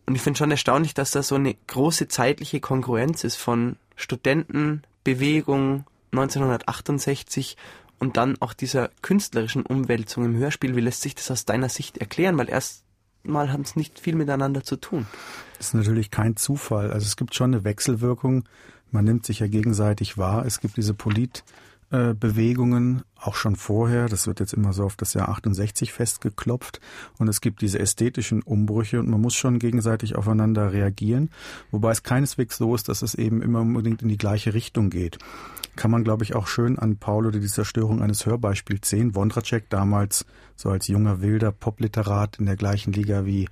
Und 0.06 0.16
ich 0.16 0.22
finde 0.22 0.38
schon 0.38 0.50
erstaunlich, 0.50 0.92
dass 0.92 1.12
da 1.12 1.22
so 1.22 1.36
eine 1.36 1.54
große 1.66 2.08
zeitliche 2.08 2.60
Konkurrenz 2.60 3.24
ist 3.24 3.36
von 3.36 3.76
Studentenbewegung 3.96 5.84
1968 6.12 7.56
und 7.98 8.16
dann 8.16 8.36
auch 8.40 8.52
dieser 8.52 8.90
künstlerischen 9.02 9.64
Umwälzung 9.64 10.24
im 10.24 10.36
Hörspiel. 10.36 10.76
Wie 10.76 10.80
lässt 10.80 11.02
sich 11.02 11.14
das 11.14 11.30
aus 11.30 11.44
deiner 11.44 11.68
Sicht 11.68 11.98
erklären? 11.98 12.36
Weil 12.38 12.48
erstmal 12.48 13.52
haben 13.52 13.62
es 13.62 13.76
nicht 13.76 13.98
viel 13.98 14.14
miteinander 14.14 14.62
zu 14.62 14.76
tun. 14.76 15.06
Das 15.58 15.68
ist 15.68 15.74
natürlich 15.74 16.10
kein 16.10 16.36
Zufall. 16.36 16.90
Also 16.90 17.06
es 17.06 17.16
gibt 17.16 17.34
schon 17.34 17.54
eine 17.54 17.64
Wechselwirkung. 17.64 18.44
Man 18.90 19.04
nimmt 19.04 19.26
sich 19.26 19.40
ja 19.40 19.46
gegenseitig 19.46 20.18
wahr. 20.18 20.44
Es 20.46 20.60
gibt 20.60 20.76
diese 20.76 20.94
Polit- 20.94 21.44
Bewegungen, 22.18 23.02
auch 23.16 23.34
schon 23.34 23.56
vorher. 23.56 24.08
Das 24.08 24.26
wird 24.26 24.40
jetzt 24.40 24.52
immer 24.52 24.72
so 24.72 24.84
auf 24.84 24.96
das 24.96 25.14
Jahr 25.14 25.28
68 25.28 25.92
festgeklopft. 25.92 26.80
Und 27.18 27.28
es 27.28 27.40
gibt 27.40 27.62
diese 27.62 27.78
ästhetischen 27.78 28.42
Umbrüche 28.42 28.98
und 28.98 29.08
man 29.08 29.20
muss 29.20 29.34
schon 29.34 29.58
gegenseitig 29.58 30.16
aufeinander 30.16 30.72
reagieren. 30.72 31.30
Wobei 31.70 31.92
es 31.92 32.02
keineswegs 32.02 32.56
so 32.56 32.74
ist, 32.74 32.88
dass 32.88 33.02
es 33.02 33.14
eben 33.14 33.42
immer 33.42 33.60
unbedingt 33.60 34.02
in 34.02 34.08
die 34.08 34.18
gleiche 34.18 34.54
Richtung 34.54 34.90
geht. 34.90 35.18
Kann 35.76 35.90
man, 35.90 36.04
glaube 36.04 36.24
ich, 36.24 36.34
auch 36.34 36.46
schön 36.46 36.78
an 36.78 36.96
Paul 36.96 37.26
oder 37.26 37.40
die 37.40 37.46
Zerstörung 37.46 38.02
eines 38.02 38.26
Hörbeispiels 38.26 38.88
sehen. 38.88 39.14
Wondracek 39.14 39.68
damals 39.70 40.24
so 40.56 40.70
als 40.70 40.88
junger 40.88 41.20
wilder 41.20 41.52
Popliterat 41.52 42.38
in 42.38 42.46
der 42.46 42.56
gleichen 42.56 42.92
Liga 42.92 43.26
wie 43.26 43.48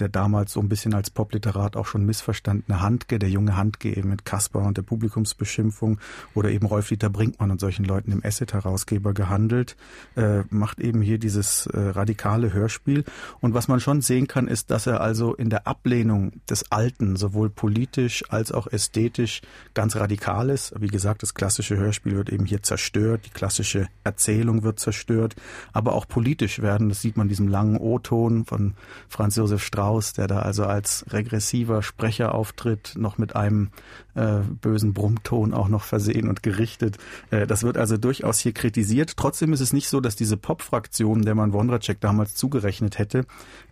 der 0.00 0.08
damals 0.08 0.52
so 0.52 0.60
ein 0.60 0.68
bisschen 0.68 0.94
als 0.94 1.10
Popliterat 1.10 1.76
auch 1.76 1.86
schon 1.86 2.04
missverstandene 2.04 2.80
Handke, 2.80 3.18
der 3.18 3.28
junge 3.28 3.56
Handke 3.56 3.94
eben 3.94 4.08
mit 4.08 4.24
Kaspar 4.24 4.64
und 4.64 4.76
der 4.76 4.82
Publikumsbeschimpfung 4.82 5.98
oder 6.34 6.50
eben 6.50 6.66
Rolf-Dieter 6.66 7.10
Brinkmann 7.10 7.50
und 7.50 7.60
solchen 7.60 7.84
Leuten 7.84 8.12
im 8.12 8.24
Asset-Herausgeber 8.24 9.12
gehandelt, 9.12 9.76
äh, 10.16 10.42
macht 10.50 10.80
eben 10.80 11.02
hier 11.02 11.18
dieses 11.18 11.66
äh, 11.66 11.78
radikale 11.78 12.52
Hörspiel. 12.52 13.04
Und 13.40 13.54
was 13.54 13.68
man 13.68 13.80
schon 13.80 14.00
sehen 14.00 14.26
kann, 14.26 14.48
ist, 14.48 14.70
dass 14.70 14.86
er 14.86 15.00
also 15.00 15.34
in 15.34 15.50
der 15.50 15.66
Ablehnung 15.66 16.32
des 16.48 16.72
Alten 16.72 17.16
sowohl 17.16 17.50
politisch 17.50 18.24
als 18.30 18.52
auch 18.52 18.66
ästhetisch 18.66 19.42
ganz 19.74 19.96
radikal 19.96 20.50
ist. 20.50 20.74
Wie 20.80 20.88
gesagt, 20.88 21.22
das 21.22 21.34
klassische 21.34 21.76
Hörspiel 21.76 22.16
wird 22.16 22.30
eben 22.30 22.46
hier 22.46 22.62
zerstört, 22.62 23.26
die 23.26 23.30
klassische 23.30 23.88
Erzählung 24.04 24.62
wird 24.62 24.80
zerstört, 24.80 25.36
aber 25.72 25.94
auch 25.94 26.08
politisch 26.08 26.60
werden, 26.60 26.88
das 26.88 27.02
sieht 27.02 27.16
man 27.16 27.26
in 27.26 27.28
diesem 27.28 27.48
langen 27.48 27.76
O-Ton 27.76 28.44
von 28.44 28.74
Franz 29.08 29.36
Josef 29.36 29.62
Strauß, 29.62 29.89
Strauß, 29.90 30.12
der 30.12 30.28
da 30.28 30.38
also 30.40 30.64
als 30.64 31.04
regressiver 31.10 31.82
Sprecher 31.82 32.34
auftritt, 32.34 32.94
noch 32.96 33.18
mit 33.18 33.34
einem 33.34 33.70
äh, 34.14 34.38
bösen 34.60 34.94
Brummton 34.94 35.52
auch 35.52 35.68
noch 35.68 35.82
versehen 35.82 36.28
und 36.28 36.42
gerichtet. 36.42 36.98
Äh, 37.30 37.46
das 37.46 37.64
wird 37.64 37.76
also 37.76 37.96
durchaus 37.96 38.38
hier 38.38 38.52
kritisiert. 38.52 39.16
Trotzdem 39.16 39.52
ist 39.52 39.60
es 39.60 39.72
nicht 39.72 39.88
so, 39.88 40.00
dass 40.00 40.14
diese 40.14 40.36
Pop-Fraktion, 40.36 41.22
der 41.22 41.34
man 41.34 41.52
Wondracek 41.52 42.00
damals 42.00 42.34
zugerechnet 42.36 42.98
hätte, 42.98 43.26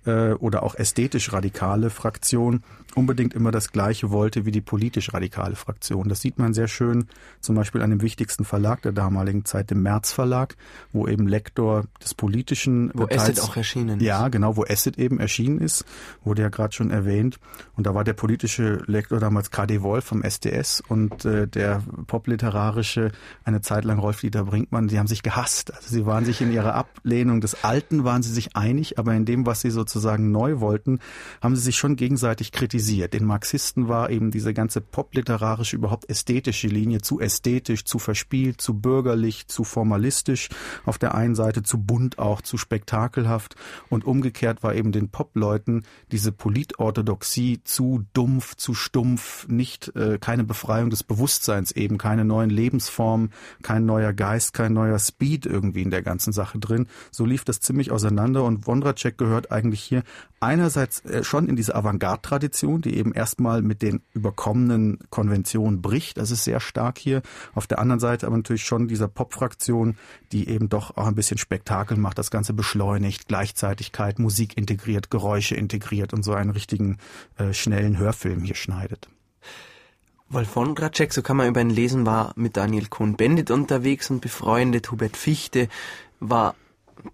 äh, 0.06 0.32
oder 0.32 0.62
auch 0.62 0.74
ästhetisch 0.74 1.32
radikale 1.32 1.90
Fraktion 1.90 2.62
unbedingt 2.94 3.34
immer 3.34 3.50
das 3.50 3.70
Gleiche 3.70 4.10
wollte 4.10 4.44
wie 4.44 4.50
die 4.50 4.60
politisch 4.60 5.12
radikale 5.12 5.56
Fraktion. 5.56 6.08
Das 6.08 6.20
sieht 6.20 6.38
man 6.38 6.54
sehr 6.54 6.68
schön 6.68 7.06
zum 7.40 7.54
Beispiel 7.54 7.82
an 7.82 7.90
dem 7.90 8.02
wichtigsten 8.02 8.44
Verlag 8.44 8.82
der 8.82 8.92
damaligen 8.92 9.44
Zeit, 9.44 9.70
dem 9.70 9.82
März 9.82 10.12
Verlag, 10.12 10.56
wo 10.92 11.06
eben 11.06 11.28
Lektor 11.28 11.84
des 12.02 12.14
politischen 12.14 12.90
wo 12.94 13.06
Teils, 13.06 13.22
Acid 13.22 13.40
auch 13.40 13.56
erschienen 13.56 14.00
ist. 14.00 14.04
Ja, 14.04 14.28
genau, 14.28 14.56
wo 14.56 14.64
Acid 14.64 14.98
eben 14.98 15.20
erschienen 15.20 15.60
ist, 15.60 15.84
wurde 16.24 16.42
ja 16.42 16.48
gerade 16.48 16.74
schon 16.74 16.90
erwähnt. 16.90 17.38
Und 17.76 17.86
da 17.86 17.94
war 17.94 18.04
der 18.04 18.14
politische 18.14 18.82
Lektor 18.86 19.20
damals 19.20 19.50
KD 19.50 19.82
Wolf 19.82 20.04
vom 20.04 20.22
SDS 20.22 20.82
und 20.88 21.24
äh, 21.24 21.46
der 21.46 21.82
popliterarische 22.06 23.12
eine 23.44 23.60
Zeit 23.60 23.84
lang 23.84 23.98
Rolf-Dieter 23.98 24.44
Brinkmann, 24.44 24.88
die 24.88 24.98
haben 24.98 25.06
sich 25.06 25.22
gehasst. 25.22 25.74
Also 25.74 25.88
sie 25.90 26.06
waren 26.06 26.24
sich 26.24 26.40
in 26.40 26.52
ihrer 26.52 26.74
Ablehnung 26.74 27.40
des 27.40 27.64
Alten, 27.64 28.04
waren 28.04 28.22
sie 28.22 28.32
sich 28.32 28.56
einig, 28.56 28.98
aber 28.98 29.14
in 29.14 29.24
dem, 29.24 29.46
was 29.46 29.60
sie 29.60 29.70
sozusagen 29.88 30.30
neu 30.30 30.60
wollten, 30.60 31.00
haben 31.40 31.56
sie 31.56 31.62
sich 31.62 31.76
schon 31.76 31.96
gegenseitig 31.96 32.52
kritisiert. 32.52 33.14
Den 33.14 33.24
Marxisten 33.24 33.88
war 33.88 34.10
eben 34.10 34.30
diese 34.30 34.54
ganze 34.54 34.80
popliterarische, 34.80 35.76
überhaupt 35.76 36.08
ästhetische 36.08 36.68
Linie 36.68 37.00
zu 37.00 37.20
ästhetisch, 37.20 37.84
zu 37.84 37.98
verspielt, 37.98 38.60
zu 38.60 38.74
bürgerlich, 38.74 39.48
zu 39.48 39.64
formalistisch. 39.64 40.48
Auf 40.84 40.98
der 40.98 41.14
einen 41.14 41.34
Seite 41.34 41.62
zu 41.62 41.78
bunt 41.78 42.18
auch, 42.18 42.42
zu 42.42 42.56
spektakelhaft. 42.56 43.56
Und 43.88 44.04
umgekehrt 44.04 44.62
war 44.62 44.74
eben 44.74 44.92
den 44.92 45.10
Popleuten 45.10 45.84
diese 46.12 46.32
Politorthodoxie 46.32 47.62
zu 47.64 48.04
dumpf, 48.12 48.54
zu 48.56 48.74
stumpf, 48.74 49.46
nicht 49.48 49.94
äh, 49.96 50.18
keine 50.18 50.44
Befreiung 50.44 50.90
des 50.90 51.02
Bewusstseins 51.02 51.72
eben, 51.72 51.98
keine 51.98 52.24
neuen 52.24 52.50
Lebensformen, 52.50 53.32
kein 53.62 53.86
neuer 53.86 54.12
Geist, 54.12 54.52
kein 54.52 54.72
neuer 54.72 54.98
Speed 54.98 55.46
irgendwie 55.46 55.82
in 55.82 55.90
der 55.90 56.02
ganzen 56.02 56.32
Sache 56.32 56.58
drin. 56.58 56.86
So 57.10 57.24
lief 57.24 57.44
das 57.44 57.60
ziemlich 57.60 57.90
auseinander 57.90 58.44
und 58.44 58.66
Wondracek 58.66 59.18
gehört 59.18 59.50
eigentlich 59.50 59.77
hier 59.82 60.02
einerseits 60.40 61.04
äh, 61.04 61.24
schon 61.24 61.48
in 61.48 61.56
diese 61.56 61.74
Avantgarde-Tradition, 61.74 62.82
die 62.82 62.96
eben 62.96 63.12
erstmal 63.12 63.62
mit 63.62 63.82
den 63.82 64.02
überkommenen 64.14 64.98
Konventionen 65.10 65.82
bricht. 65.82 66.18
Das 66.18 66.30
ist 66.30 66.44
sehr 66.44 66.60
stark 66.60 66.98
hier. 66.98 67.22
Auf 67.54 67.66
der 67.66 67.78
anderen 67.78 68.00
Seite 68.00 68.26
aber 68.26 68.36
natürlich 68.36 68.64
schon 68.64 68.88
dieser 68.88 69.08
Pop-Fraktion, 69.08 69.96
die 70.32 70.48
eben 70.48 70.68
doch 70.68 70.96
auch 70.96 71.06
ein 71.06 71.14
bisschen 71.14 71.38
Spektakel 71.38 71.96
macht, 71.96 72.18
das 72.18 72.30
Ganze 72.30 72.52
beschleunigt, 72.52 73.28
Gleichzeitigkeit, 73.28 74.18
Musik 74.18 74.56
integriert, 74.56 75.10
Geräusche 75.10 75.54
integriert 75.54 76.12
und 76.12 76.22
so 76.22 76.34
einen 76.34 76.50
richtigen 76.50 76.98
äh, 77.36 77.52
schnellen 77.52 77.98
Hörfilm 77.98 78.42
hier 78.42 78.56
schneidet. 78.56 79.08
Wolf 80.30 80.48
von 80.50 80.74
Gracek, 80.74 81.14
so 81.14 81.22
kann 81.22 81.38
man 81.38 81.48
über 81.48 81.62
ihn 81.62 81.70
lesen, 81.70 82.04
war 82.04 82.32
mit 82.36 82.58
Daniel 82.58 82.86
Cohn-Bendit 82.88 83.50
unterwegs 83.50 84.10
und 84.10 84.20
befreundet. 84.20 84.90
Hubert 84.90 85.16
Fichte 85.16 85.68
war 86.20 86.54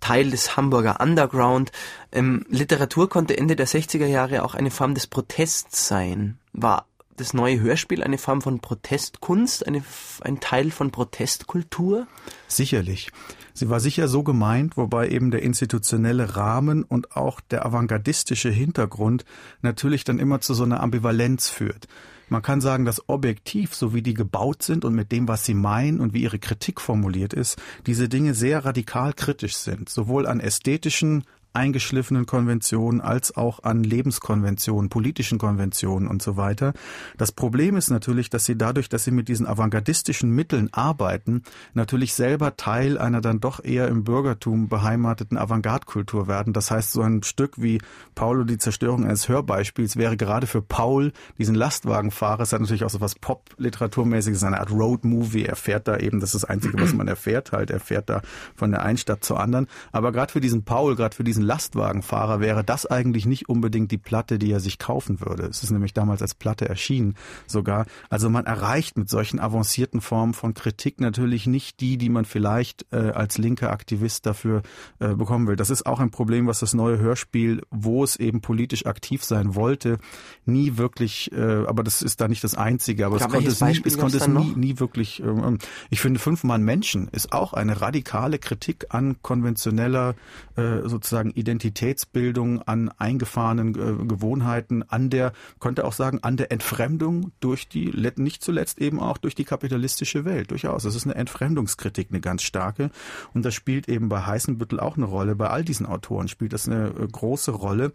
Teil 0.01 0.31
des 0.31 0.57
Hamburger 0.57 1.01
Underground. 1.01 1.73
Ähm, 2.13 2.45
Literatur 2.49 3.09
konnte 3.09 3.37
Ende 3.37 3.57
der 3.57 3.67
60er 3.67 4.07
Jahre 4.07 4.45
auch 4.45 4.55
eine 4.55 4.71
Form 4.71 4.95
des 4.95 5.07
Protests 5.07 5.89
sein. 5.89 6.39
War 6.53 6.87
das 7.17 7.35
neue 7.35 7.61
Hörspiel 7.61 8.03
eine 8.03 8.19
Form 8.19 8.43
von 8.43 8.61
Protestkunst, 8.61 9.67
eine, 9.67 9.85
ein 10.23 10.41
Teil 10.41 10.71
von 10.71 10.91
Protestkultur? 10.91 12.07
Sicherlich. 12.49 13.11
Sie 13.53 13.71
war 13.71 13.79
sicher 13.79 14.09
so 14.09 14.25
gemeint, 14.25 14.77
wobei 14.77 15.09
eben 15.09 15.31
der 15.31 15.43
institutionelle 15.43 16.35
Rahmen 16.35 16.83
und 16.83 17.17
auch 17.17 17.41
der 17.41 17.65
avantgardistische 17.65 18.51
Hintergrund 18.51 19.25
natürlich 19.63 20.03
dann 20.03 20.19
immer 20.19 20.41
zu 20.41 20.55
so 20.55 20.65
einer 20.65 20.81
Ambivalenz 20.81 21.51
führt. 21.51 21.87
Man 22.35 22.43
kann 22.43 22.61
sagen, 22.61 22.85
dass 22.85 23.09
objektiv, 23.09 23.77
so 23.77 23.95
wie 23.95 24.03
die 24.03 24.13
gebaut 24.13 24.65
sind 24.65 24.85
und 24.85 24.93
mit 24.93 25.13
dem, 25.13 25.29
was 25.29 25.45
sie 25.45 25.55
meinen 25.55 26.01
und 26.01 26.15
wie 26.15 26.23
ihre 26.23 26.41
Kritik 26.41 26.81
formuliert 26.81 27.33
ist, 27.33 27.63
diese 27.87 28.09
Dinge 28.09 28.35
sehr 28.35 28.65
radikal 28.65 29.13
kritisch 29.13 29.55
sind, 29.55 29.89
sowohl 29.89 30.27
an 30.27 30.41
ästhetischen 30.41 31.23
eingeschliffenen 31.55 32.27
Konventionen 32.27 33.01
als 33.01 33.37
auch 33.37 33.63
an 33.63 33.85
Lebenskonventionen, 33.85 34.91
politischen 34.91 35.39
Konventionen 35.39 36.09
und 36.09 36.23
so 36.23 36.37
weiter. 36.37 36.73
Das 37.17 37.33
Problem 37.33 37.77
ist 37.77 37.91
natürlich, 37.91 38.29
dass 38.31 38.45
sie 38.45 38.57
dadurch, 38.57 38.89
dass 38.89 39.05
sie 39.05 39.11
mit 39.11 39.29
diesen 39.29 39.47
avantgardistischen 39.47 40.31
Mitteln 40.31 40.69
arbeiten, 40.73 41.43
natürlich 41.73 42.15
selber 42.15 42.57
Teil 42.57 42.99
einer 42.99 43.21
dann 43.21 43.41
doch 43.41 43.63
eher 43.63 43.89
im 43.89 44.05
Bürgertum 44.05 44.69
beheimateten 44.69 45.39
Avantgarde-Kultur 45.39 46.29
werden. 46.29 46.53
Das 46.53 46.71
heißt, 46.71 46.93
so 46.93 47.03
ein 47.03 47.23
Stück 47.23 47.63
wie 47.63 47.81
Paulo 48.15 48.45
die 48.45 48.59
Zerstörung 48.59 49.05
eines 49.05 49.29
Hörbeispiels 49.29 49.97
wäre 49.97 50.17
gerade 50.17 50.47
für 50.47 50.63
Paul, 50.63 51.13
diesen 51.39 51.55
Lastwagenfahrer, 51.55 52.43
es 52.43 52.53
hat 52.53 52.61
natürlich 52.61 52.85
auch 52.85 52.91
so 52.91 53.01
was 53.01 53.15
Pop-Literaturmäßiges, 53.15 54.43
eine 54.43 54.61
Art 54.61 54.71
Road-Movie. 54.71 55.45
Er 55.45 55.57
fährt 55.57 55.89
da 55.89 55.99
eben, 55.99 56.21
das 56.21 56.35
ist 56.35 56.43
das 56.43 56.51
Einzige, 56.51 56.81
was 56.81 56.93
man 56.95 57.09
erfährt 57.09 57.53
halt. 57.53 57.71
Er 57.71 57.81
fährt 57.81 58.11
da 58.11 58.23
von 58.55 58.71
der 58.71 58.83
einen 58.83 58.99
Stadt 58.99 59.25
zur 59.25 59.41
anderen. 59.41 59.67
Aber 59.93 60.13
gerade 60.13 60.33
für 60.33 60.41
diesen 60.41 60.65
Paul, 60.65 60.97
gerade 60.97 61.15
für 61.15 61.25
diesen 61.25 61.44
Lastwagenfahrer 61.45 62.41
wäre 62.41 62.65
das 62.65 62.87
eigentlich 62.87 63.27
nicht 63.27 63.49
unbedingt 63.49 63.91
die 63.91 63.99
Platte, 63.99 64.39
die 64.39 64.51
er 64.51 64.61
sich 64.61 64.79
kaufen 64.79 65.21
würde. 65.21 65.45
Es 65.45 65.63
ist 65.63 65.71
nämlich 65.71 65.95
damals 65.95 66.23
als 66.23 66.35
Platte 66.35 66.69
erschienen 66.69 67.15
sogar. 67.47 67.87
Also 68.11 68.31
man 68.31 68.47
erreicht 68.47 68.99
mit 68.99 69.09
solchen 69.09 69.39
avancierten 69.39 70.01
Formen 70.01 70.35
von 70.35 70.55
Kritik 70.55 71.01
natürlich 71.01 71.47
nicht 71.47 71.81
die, 71.81 71.99
die 71.99 72.09
man 72.09 72.25
vielleicht 72.25 72.87
äh, 72.93 72.97
als 72.97 73.39
linker 73.39 73.71
Aktivist 73.71 74.27
dafür 74.27 74.63
äh, 74.99 75.15
bekommen 75.15 75.47
will. 75.47 75.57
Das 75.57 75.71
ist 75.71 75.87
auch 75.87 76.01
ein 76.01 76.11
Problem, 76.11 76.47
was 76.47 76.61
das 76.61 76.75
neue 76.75 76.99
Hörspiel, 76.99 77.63
wo 77.71 78.03
es 78.03 78.17
eben 78.17 78.41
politisch 78.41 78.87
aktiv 78.87 79.25
sein 79.25 79.55
wollte, 79.55 79.99
nie 80.47 80.77
wirklich, 80.77 81.31
äh, 81.33 81.65
aber 81.67 81.83
das 81.83 82.03
ist 82.03 82.21
da 82.21 82.29
nicht 82.29 82.43
das 82.43 82.55
Einzige, 82.55 83.07
aber, 83.07 83.17
es 83.17 83.29
konnte 83.29 83.49
es 83.49 83.61
nie, 83.61 83.83
es 83.85 83.99
konnte 83.99 84.17
es 84.17 84.29
nie, 84.29 84.55
nie 84.57 84.79
wirklich, 84.81 85.23
ähm, 85.23 85.59
ich 85.91 86.01
finde, 86.01 86.19
Fünf 86.25 86.45
Mann 86.45 86.63
Menschen 86.63 87.09
ist 87.09 87.33
auch 87.33 87.53
eine 87.53 87.81
radikale 87.81 88.39
Kritik 88.39 88.87
an 88.89 89.17
konventioneller 89.23 90.15
äh, 90.57 90.89
sozusagen 90.89 91.33
Identitätsbildung, 91.37 92.63
an 92.63 92.91
eingefahrenen 92.99 93.75
äh, 93.75 94.07
Gewohnheiten, 94.07 94.83
an 94.83 95.11
der, 95.11 95.33
könnte 95.61 95.85
auch 95.85 95.93
sagen, 95.93 96.21
an 96.23 96.37
der 96.37 96.53
Entfremdung 96.53 97.33
durch 97.41 97.69
die, 97.69 97.93
nicht 98.17 98.43
zuletzt 98.43 98.79
eben 98.79 99.01
auch 99.01 99.19
durch 99.19 99.35
die 99.35 99.45
kapitalistische 99.45 100.25
Welt. 100.25 100.51
Durchaus. 100.51 100.85
Das 100.85 100.95
ist 100.95 101.05
eine 101.05 101.15
Entfremdungskritik, 101.15 102.09
eine 102.11 102.21
ganz 102.21 102.43
starke. 102.43 102.91
Und 103.33 103.45
das 103.45 103.55
spielt 103.55 103.89
eben 103.89 104.09
bei 104.09 104.25
Heißenbüttel 104.25 104.81
auch 104.81 104.97
eine 104.97 105.07
Rolle. 105.07 105.35
Bei 105.35 105.49
all 105.49 105.65
diesen 105.65 105.87
Autoren 105.87 106.29
spielt 106.29 106.53
das 106.53 106.69
eine 106.69 106.89
äh, 106.89 107.07
große 107.11 107.51
Rolle. 107.51 107.93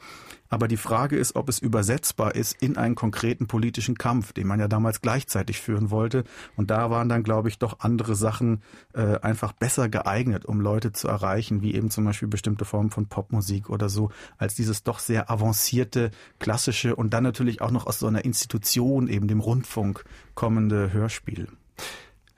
Aber 0.49 0.67
die 0.67 0.77
Frage 0.77 1.15
ist, 1.15 1.35
ob 1.35 1.47
es 1.47 1.59
übersetzbar 1.59 2.35
ist 2.35 2.61
in 2.61 2.75
einen 2.75 2.95
konkreten 2.95 3.47
politischen 3.47 3.95
Kampf, 3.95 4.33
den 4.33 4.47
man 4.47 4.59
ja 4.59 4.67
damals 4.67 5.01
gleichzeitig 5.01 5.61
führen 5.61 5.91
wollte. 5.91 6.23
Und 6.55 6.71
da 6.71 6.89
waren 6.89 7.07
dann, 7.07 7.23
glaube 7.23 7.49
ich, 7.49 7.59
doch 7.59 7.79
andere 7.79 8.15
Sachen 8.15 8.61
äh, 8.93 9.19
einfach 9.19 9.53
besser 9.53 9.89
geeignet, 9.89 10.45
um 10.45 10.59
Leute 10.59 10.91
zu 10.91 11.07
erreichen, 11.07 11.61
wie 11.61 11.75
eben 11.75 11.91
zum 11.91 12.05
Beispiel 12.05 12.27
bestimmte 12.27 12.65
Formen 12.65 12.89
von 12.89 13.07
Popmusik 13.07 13.69
oder 13.69 13.89
so, 13.89 14.09
als 14.37 14.55
dieses 14.55 14.83
doch 14.83 14.99
sehr 14.99 15.29
avancierte, 15.29 16.11
klassische 16.39 16.95
und 16.95 17.13
dann 17.13 17.23
natürlich 17.23 17.61
auch 17.61 17.71
noch 17.71 17.85
aus 17.85 17.99
so 17.99 18.07
einer 18.07 18.25
Institution, 18.25 19.07
eben 19.07 19.27
dem 19.27 19.39
Rundfunk, 19.39 20.03
kommende 20.33 20.91
Hörspiel. 20.91 21.47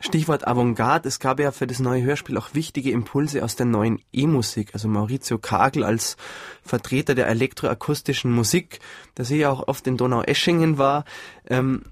Stichwort 0.02 0.48
Avantgarde. 0.48 1.08
Es 1.08 1.20
gab 1.20 1.40
ja 1.40 1.52
für 1.52 1.68
das 1.68 1.80
neue 1.80 2.04
Hörspiel 2.04 2.38
auch 2.38 2.54
wichtige 2.54 2.92
Impulse 2.92 3.44
aus 3.44 3.56
der 3.56 3.68
neuen 3.68 4.00
E-Musik. 4.12 4.72
Also 4.74 4.88
Maurizio 4.88 5.38
Kagel 5.38 5.84
als 5.84 6.18
Vertreter 6.64 7.16
der 7.16 7.28
elektroakustischen 7.28 8.32
Musik, 8.32 8.80
der 9.18 9.26
sie 9.26 9.38
ja 9.38 9.52
auch 9.52 9.68
oft 9.68 9.86
in 9.88 9.98
Donaueschingen 9.98 10.78
war, 10.78 11.06
ähm, 11.48 11.84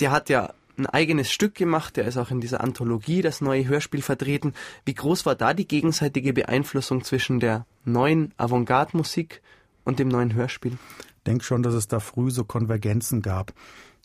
der 0.00 0.10
hat 0.10 0.28
ja 0.28 0.52
ein 0.76 0.86
eigenes 0.86 1.30
Stück 1.30 1.54
gemacht, 1.54 1.96
der 1.96 2.06
ist 2.06 2.16
auch 2.16 2.32
in 2.32 2.40
dieser 2.40 2.60
Anthologie, 2.60 3.22
das 3.22 3.40
neue 3.40 3.68
Hörspiel 3.68 4.02
vertreten. 4.02 4.54
Wie 4.84 4.94
groß 4.94 5.24
war 5.24 5.36
da 5.36 5.54
die 5.54 5.68
gegenseitige 5.68 6.32
Beeinflussung 6.32 7.04
zwischen 7.04 7.38
der 7.38 7.66
neuen 7.84 8.34
Avantgarde-Musik 8.36 9.40
und 9.84 10.00
dem 10.00 10.08
neuen 10.08 10.34
Hörspiel? 10.34 10.76
Ich 10.98 11.22
denke 11.24 11.44
schon, 11.44 11.62
dass 11.62 11.74
es 11.74 11.86
da 11.86 12.00
früh 12.00 12.30
so 12.30 12.44
Konvergenzen 12.44 13.22
gab. 13.22 13.52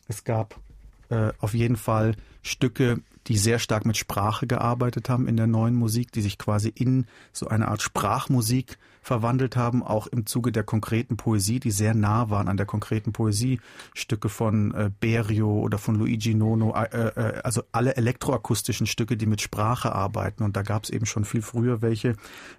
Es 0.07 0.23
gab 0.23 0.59
äh, 1.09 1.31
auf 1.39 1.53
jeden 1.53 1.75
Fall 1.75 2.15
Stücke, 2.41 3.01
die 3.27 3.37
sehr 3.37 3.59
stark 3.59 3.85
mit 3.85 3.97
Sprache 3.97 4.47
gearbeitet 4.47 5.09
haben 5.09 5.27
in 5.27 5.37
der 5.37 5.47
neuen 5.47 5.75
Musik, 5.75 6.11
die 6.11 6.21
sich 6.21 6.37
quasi 6.37 6.69
in 6.73 7.05
so 7.31 7.47
eine 7.47 7.67
Art 7.67 7.81
Sprachmusik 7.81 8.77
verwandelt 9.01 9.55
haben, 9.55 9.83
auch 9.83 10.07
im 10.07 10.25
Zuge 10.25 10.51
der 10.51 10.63
konkreten 10.63 11.17
Poesie, 11.17 11.59
die 11.59 11.71
sehr 11.71 11.93
nah 11.93 12.29
waren 12.29 12.47
an 12.47 12.57
der 12.57 12.65
konkreten 12.65 13.13
Poesie. 13.13 13.59
Stücke 13.93 14.29
von 14.29 14.73
äh, 14.73 14.91
Berio 14.99 15.59
oder 15.59 15.77
von 15.77 15.95
Luigi 15.95 16.35
Nono, 16.35 16.75
äh, 16.75 17.07
äh, 17.07 17.41
also 17.43 17.63
alle 17.71 17.95
elektroakustischen 17.95 18.87
Stücke, 18.87 19.17
die 19.17 19.25
mit 19.25 19.41
Sprache 19.41 19.93
arbeiten. 19.93 20.43
Und 20.43 20.55
da 20.55 20.61
gab 20.61 20.83
es 20.83 20.89
eben 20.89 21.05
schon 21.05 21.25
viel 21.25 21.41
früher 21.41 21.81
welche, 21.81 22.15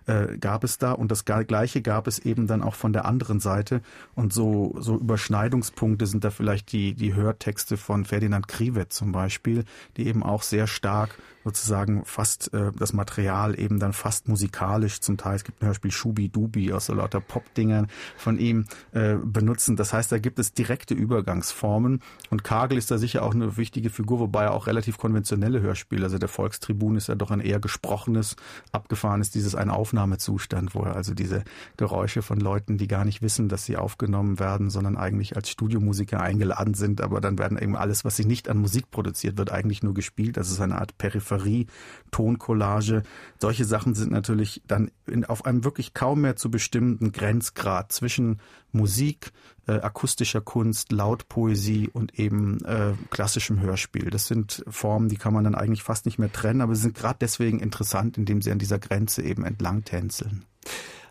äh, 0.06 0.38
gab 0.38 0.64
es 0.64 0.78
da. 0.78 0.92
Und 0.92 1.10
das 1.10 1.24
Gleiche 1.24 1.82
gab 1.82 2.06
es 2.06 2.18
eben 2.18 2.46
dann 2.46 2.62
auch 2.62 2.74
von 2.74 2.92
der 2.92 3.04
anderen 3.04 3.40
Seite. 3.40 3.82
Und 4.14 4.32
so, 4.32 4.74
so 4.78 4.96
Überschneidungspunkte 4.96 6.06
sind 6.06 6.24
da 6.24 6.30
vielleicht 6.30 6.72
die, 6.72 6.94
die 6.94 7.14
Hörtexte 7.14 7.76
von 7.76 8.04
Ferdinand 8.04 8.48
Krivet 8.48 8.92
zum 8.92 9.12
Beispiel, 9.12 9.64
die 9.96 10.06
eben 10.06 10.22
auch 10.22 10.42
sehr 10.42 10.66
stark 10.66 11.16
sozusagen 11.44 12.04
fast 12.04 12.52
äh, 12.52 12.72
das 12.72 12.92
Material 12.92 13.58
eben 13.58 13.78
dann 13.78 13.92
fast 13.92 14.28
musikalisch 14.28 15.00
zum 15.00 15.16
Teil. 15.16 15.36
Es 15.36 15.44
gibt 15.44 15.62
ein 15.62 15.66
Hörspiel 15.66 15.90
Schubi 15.90 16.28
Dubi 16.30 16.72
aus 16.72 16.86
so 16.86 16.94
lauter 16.94 17.20
Pop-Dingern 17.20 17.88
von 18.16 18.38
ihm 18.38 18.66
äh, 18.92 19.14
benutzen. 19.14 19.76
Das 19.76 19.92
heißt, 19.92 20.10
da 20.12 20.18
gibt 20.18 20.38
es 20.38 20.52
direkte 20.52 20.94
Übergangsformen 20.94 22.00
und 22.30 22.44
Kagel 22.44 22.78
ist 22.78 22.90
da 22.90 22.98
sicher 22.98 23.22
auch 23.22 23.34
eine 23.34 23.56
wichtige 23.56 23.90
Figur, 23.90 24.20
wobei 24.20 24.44
er 24.44 24.54
auch 24.54 24.66
relativ 24.66 24.98
konventionelle 24.98 25.60
Hörspiele, 25.60 26.04
also 26.04 26.18
der 26.18 26.28
Volkstribun 26.28 26.96
ist 26.96 27.08
ja 27.08 27.14
doch 27.14 27.30
ein 27.30 27.40
eher 27.40 27.60
gesprochenes, 27.60 28.36
abgefahrenes, 28.72 29.30
dieses 29.30 29.54
ein 29.54 29.70
Aufnahmezustand, 29.70 30.74
wo 30.74 30.82
er 30.82 30.96
also 30.96 31.14
diese 31.14 31.44
Geräusche 31.76 32.22
von 32.22 32.38
Leuten, 32.38 32.78
die 32.78 32.88
gar 32.88 33.04
nicht 33.04 33.22
wissen, 33.22 33.48
dass 33.48 33.64
sie 33.64 33.76
aufgenommen 33.76 34.38
werden, 34.38 34.70
sondern 34.70 34.96
eigentlich 34.96 35.36
als 35.36 35.50
Studiomusiker 35.50 36.20
eingeladen 36.20 36.74
sind, 36.74 37.00
aber 37.00 37.20
dann 37.20 37.38
werden 37.38 37.58
eben 37.58 37.76
alles, 37.76 38.04
was 38.04 38.16
sich 38.16 38.26
nicht 38.26 38.48
an 38.48 38.58
Musik 38.58 38.90
produziert 38.90 39.38
wird, 39.38 39.50
eigentlich 39.50 39.82
nur 39.82 39.94
gespielt. 39.94 40.36
Das 40.36 40.50
ist 40.50 40.60
eine 40.60 40.78
Art 40.78 40.98
Peripherie, 40.98 41.66
Toncollage. 42.10 43.02
Solche 43.38 43.64
Sachen 43.64 43.94
sind 43.94 44.12
natürlich 44.12 44.62
dann 44.66 44.90
in, 45.06 45.24
auf 45.24 45.44
einem 45.44 45.64
wirklich 45.64 45.94
kaum 45.94 46.19
mehr 46.20 46.36
zu 46.36 46.50
bestimmenden 46.50 47.12
Grenzgrad 47.12 47.92
zwischen 47.92 48.40
Musik, 48.72 49.32
äh, 49.66 49.72
akustischer 49.72 50.40
Kunst, 50.40 50.92
Lautpoesie 50.92 51.88
und 51.92 52.18
eben 52.18 52.64
äh, 52.64 52.92
klassischem 53.10 53.60
Hörspiel. 53.60 54.10
Das 54.10 54.26
sind 54.26 54.64
Formen, 54.68 55.08
die 55.08 55.16
kann 55.16 55.34
man 55.34 55.44
dann 55.44 55.54
eigentlich 55.54 55.82
fast 55.82 56.06
nicht 56.06 56.18
mehr 56.18 56.32
trennen, 56.32 56.60
aber 56.60 56.74
sie 56.74 56.82
sind 56.82 56.96
gerade 56.96 57.18
deswegen 57.20 57.60
interessant, 57.60 58.18
indem 58.18 58.42
sie 58.42 58.52
an 58.52 58.58
dieser 58.58 58.78
Grenze 58.78 59.22
eben 59.22 59.44
entlang 59.44 59.84
tänzeln. 59.84 60.44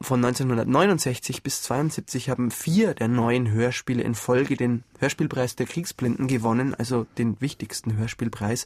Von 0.01 0.23
1969 0.23 1.43
bis 1.43 1.61
72 1.63 2.29
haben 2.29 2.51
vier 2.51 2.93
der 2.93 3.09
neuen 3.09 3.51
Hörspiele 3.51 4.01
in 4.01 4.15
Folge 4.15 4.55
den 4.55 4.83
Hörspielpreis 4.97 5.57
der 5.57 5.65
Kriegsblinden 5.65 6.27
gewonnen, 6.27 6.73
also 6.73 7.05
den 7.17 7.39
wichtigsten 7.41 7.97
Hörspielpreis. 7.97 8.65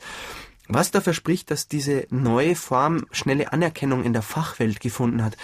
Was 0.68 0.92
dafür 0.92 1.14
spricht, 1.14 1.50
dass 1.50 1.68
diese 1.68 2.06
neue 2.10 2.56
Form 2.56 3.06
schnelle 3.12 3.52
Anerkennung 3.52 4.04
in 4.04 4.14
der 4.14 4.22
Fachwelt 4.22 4.80
gefunden 4.80 5.24
hat. 5.24 5.36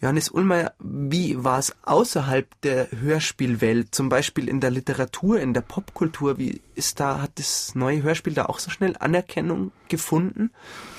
Johannes 0.00 0.28
Ullmeier, 0.28 0.74
wie 0.78 1.42
war 1.42 1.58
es 1.58 1.74
außerhalb 1.82 2.60
der 2.60 2.88
Hörspielwelt, 2.90 3.94
zum 3.94 4.10
Beispiel 4.10 4.48
in 4.48 4.60
der 4.60 4.70
Literatur, 4.70 5.40
in 5.40 5.54
der 5.54 5.62
Popkultur? 5.62 6.36
Wie 6.36 6.60
ist 6.74 7.00
da, 7.00 7.22
hat 7.22 7.38
das 7.38 7.74
neue 7.74 8.02
Hörspiel 8.02 8.34
da 8.34 8.44
auch 8.44 8.58
so 8.58 8.70
schnell 8.70 8.94
Anerkennung 8.98 9.72
gefunden? 9.88 10.50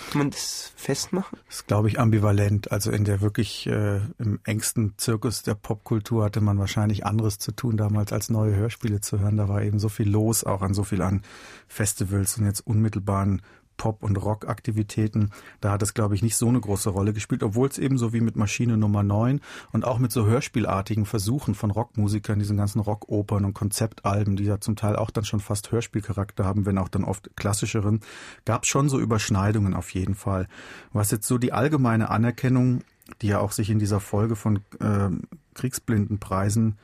Kann 0.09 0.19
man 0.19 0.31
das 0.31 0.71
festmachen? 0.75 1.37
Das 1.45 1.57
ist, 1.57 1.67
glaube 1.67 1.89
ich, 1.89 1.99
ambivalent. 1.99 2.71
Also 2.71 2.91
in 2.91 3.03
der 3.03 3.21
wirklich 3.21 3.67
äh, 3.67 3.99
im 4.17 4.39
engsten 4.45 4.93
Zirkus 4.97 5.43
der 5.43 5.53
Popkultur 5.55 6.23
hatte 6.23 6.41
man 6.41 6.57
wahrscheinlich 6.57 7.05
anderes 7.05 7.37
zu 7.37 7.51
tun 7.51 7.77
damals, 7.77 8.11
als 8.13 8.29
neue 8.29 8.55
Hörspiele 8.55 9.01
zu 9.01 9.19
hören. 9.19 9.37
Da 9.37 9.47
war 9.47 9.61
eben 9.61 9.79
so 9.79 9.89
viel 9.89 10.09
los, 10.09 10.43
auch 10.43 10.61
an 10.61 10.73
so 10.73 10.83
viel 10.83 11.01
an 11.03 11.21
Festivals 11.67 12.37
und 12.37 12.45
jetzt 12.45 12.65
unmittelbaren 12.65 13.41
Pop- 13.77 14.03
und 14.03 14.17
Rock-Aktivitäten. 14.17 15.31
Da 15.61 15.71
hat 15.71 15.81
es, 15.81 15.93
glaube 15.93 16.15
ich, 16.15 16.21
nicht 16.21 16.35
so 16.35 16.47
eine 16.47 16.59
große 16.59 16.89
Rolle 16.89 17.13
gespielt, 17.13 17.43
obwohl 17.43 17.67
es 17.67 17.77
ebenso 17.77 18.13
wie 18.13 18.21
mit 18.21 18.35
Maschine 18.35 18.77
Nummer 18.77 19.03
9 19.03 19.39
und 19.71 19.85
auch 19.85 19.99
mit 19.99 20.11
so 20.11 20.25
hörspielartigen 20.25 21.05
Versuchen 21.05 21.55
von 21.55 21.71
Rockmusikern, 21.71 22.39
diesen 22.39 22.57
ganzen 22.57 22.79
Rockopern 22.79 23.45
und 23.45 23.53
Konzeptalben, 23.53 24.35
die 24.35 24.45
ja 24.45 24.59
zum 24.59 24.75
Teil 24.75 24.95
auch 24.95 25.11
dann 25.11 25.23
schon 25.23 25.39
fast 25.39 25.71
Hörspielcharakter 25.71 26.43
haben, 26.43 26.65
wenn 26.65 26.77
auch 26.77 26.89
dann 26.89 27.03
oft 27.03 27.29
klassischeren, 27.35 28.01
gab 28.45 28.63
es 28.63 28.69
schon 28.69 28.89
so 28.89 28.99
Überschneidungen 28.99 29.73
auf 29.73 29.93
jeden 29.93 30.15
Fall. 30.15 30.47
Was 30.91 31.11
jetzt 31.11 31.27
so 31.27 31.37
die 31.37 31.53
allgemeine 31.53 32.09
Anerkennung, 32.09 32.81
die 33.21 33.27
ja 33.27 33.39
auch 33.39 33.51
sich 33.51 33.69
in 33.69 33.79
dieser 33.79 33.99
Folge 33.99 34.35
von 34.35 34.57
äh, 34.79 35.09
Kriegsblindenpreisen 35.53 36.77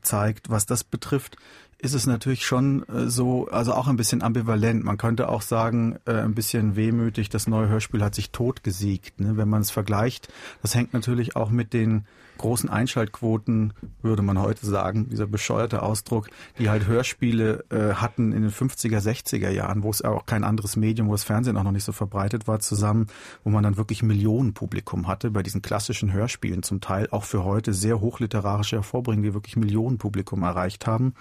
zeigt, 0.00 0.48
was 0.48 0.64
das 0.64 0.82
betrifft, 0.82 1.36
ist 1.78 1.94
es 1.94 2.06
natürlich 2.06 2.46
schon 2.46 2.88
äh, 2.88 3.08
so, 3.08 3.48
also 3.48 3.74
auch 3.74 3.86
ein 3.88 3.96
bisschen 3.96 4.22
ambivalent. 4.22 4.84
Man 4.84 4.96
könnte 4.96 5.28
auch 5.28 5.42
sagen, 5.42 5.98
äh, 6.06 6.12
ein 6.12 6.34
bisschen 6.34 6.76
wehmütig, 6.76 7.28
das 7.28 7.46
neue 7.46 7.68
Hörspiel 7.68 8.02
hat 8.02 8.14
sich 8.14 8.30
totgesiegt. 8.30 9.20
Ne? 9.20 9.36
Wenn 9.36 9.48
man 9.48 9.62
es 9.62 9.70
vergleicht, 9.70 10.28
das 10.62 10.74
hängt 10.74 10.94
natürlich 10.94 11.36
auch 11.36 11.50
mit 11.50 11.72
den 11.72 12.06
großen 12.38 12.68
Einschaltquoten, 12.68 13.72
würde 14.02 14.22
man 14.22 14.40
heute 14.40 14.66
sagen, 14.66 15.08
dieser 15.08 15.26
bescheuerte 15.26 15.82
Ausdruck, 15.82 16.28
die 16.58 16.68
halt 16.68 16.86
Hörspiele 16.86 17.64
äh, 17.70 17.94
hatten 17.94 18.32
in 18.32 18.42
den 18.42 18.50
50er, 18.50 18.98
60er 18.98 19.50
Jahren, 19.50 19.82
wo 19.82 19.90
es 19.90 20.02
auch 20.02 20.26
kein 20.26 20.44
anderes 20.44 20.76
Medium, 20.76 21.08
wo 21.08 21.12
das 21.12 21.24
Fernsehen 21.24 21.56
auch 21.56 21.62
noch 21.62 21.72
nicht 21.72 21.84
so 21.84 21.92
verbreitet 21.92 22.46
war, 22.46 22.60
zusammen, 22.60 23.06
wo 23.44 23.50
man 23.50 23.62
dann 23.62 23.76
wirklich 23.76 24.02
Millionenpublikum 24.02 25.08
hatte, 25.08 25.30
bei 25.30 25.42
diesen 25.42 25.62
klassischen 25.62 26.12
Hörspielen 26.12 26.62
zum 26.62 26.80
Teil 26.80 27.08
auch 27.10 27.24
für 27.24 27.44
heute 27.44 27.72
sehr 27.72 28.00
hochliterarische 28.00 28.76
hervorbringen, 28.76 29.22
die 29.22 29.34
wirklich 29.34 29.56
Millionenpublikum 29.56 30.42
erreicht 30.42 30.86
haben. 30.86 31.14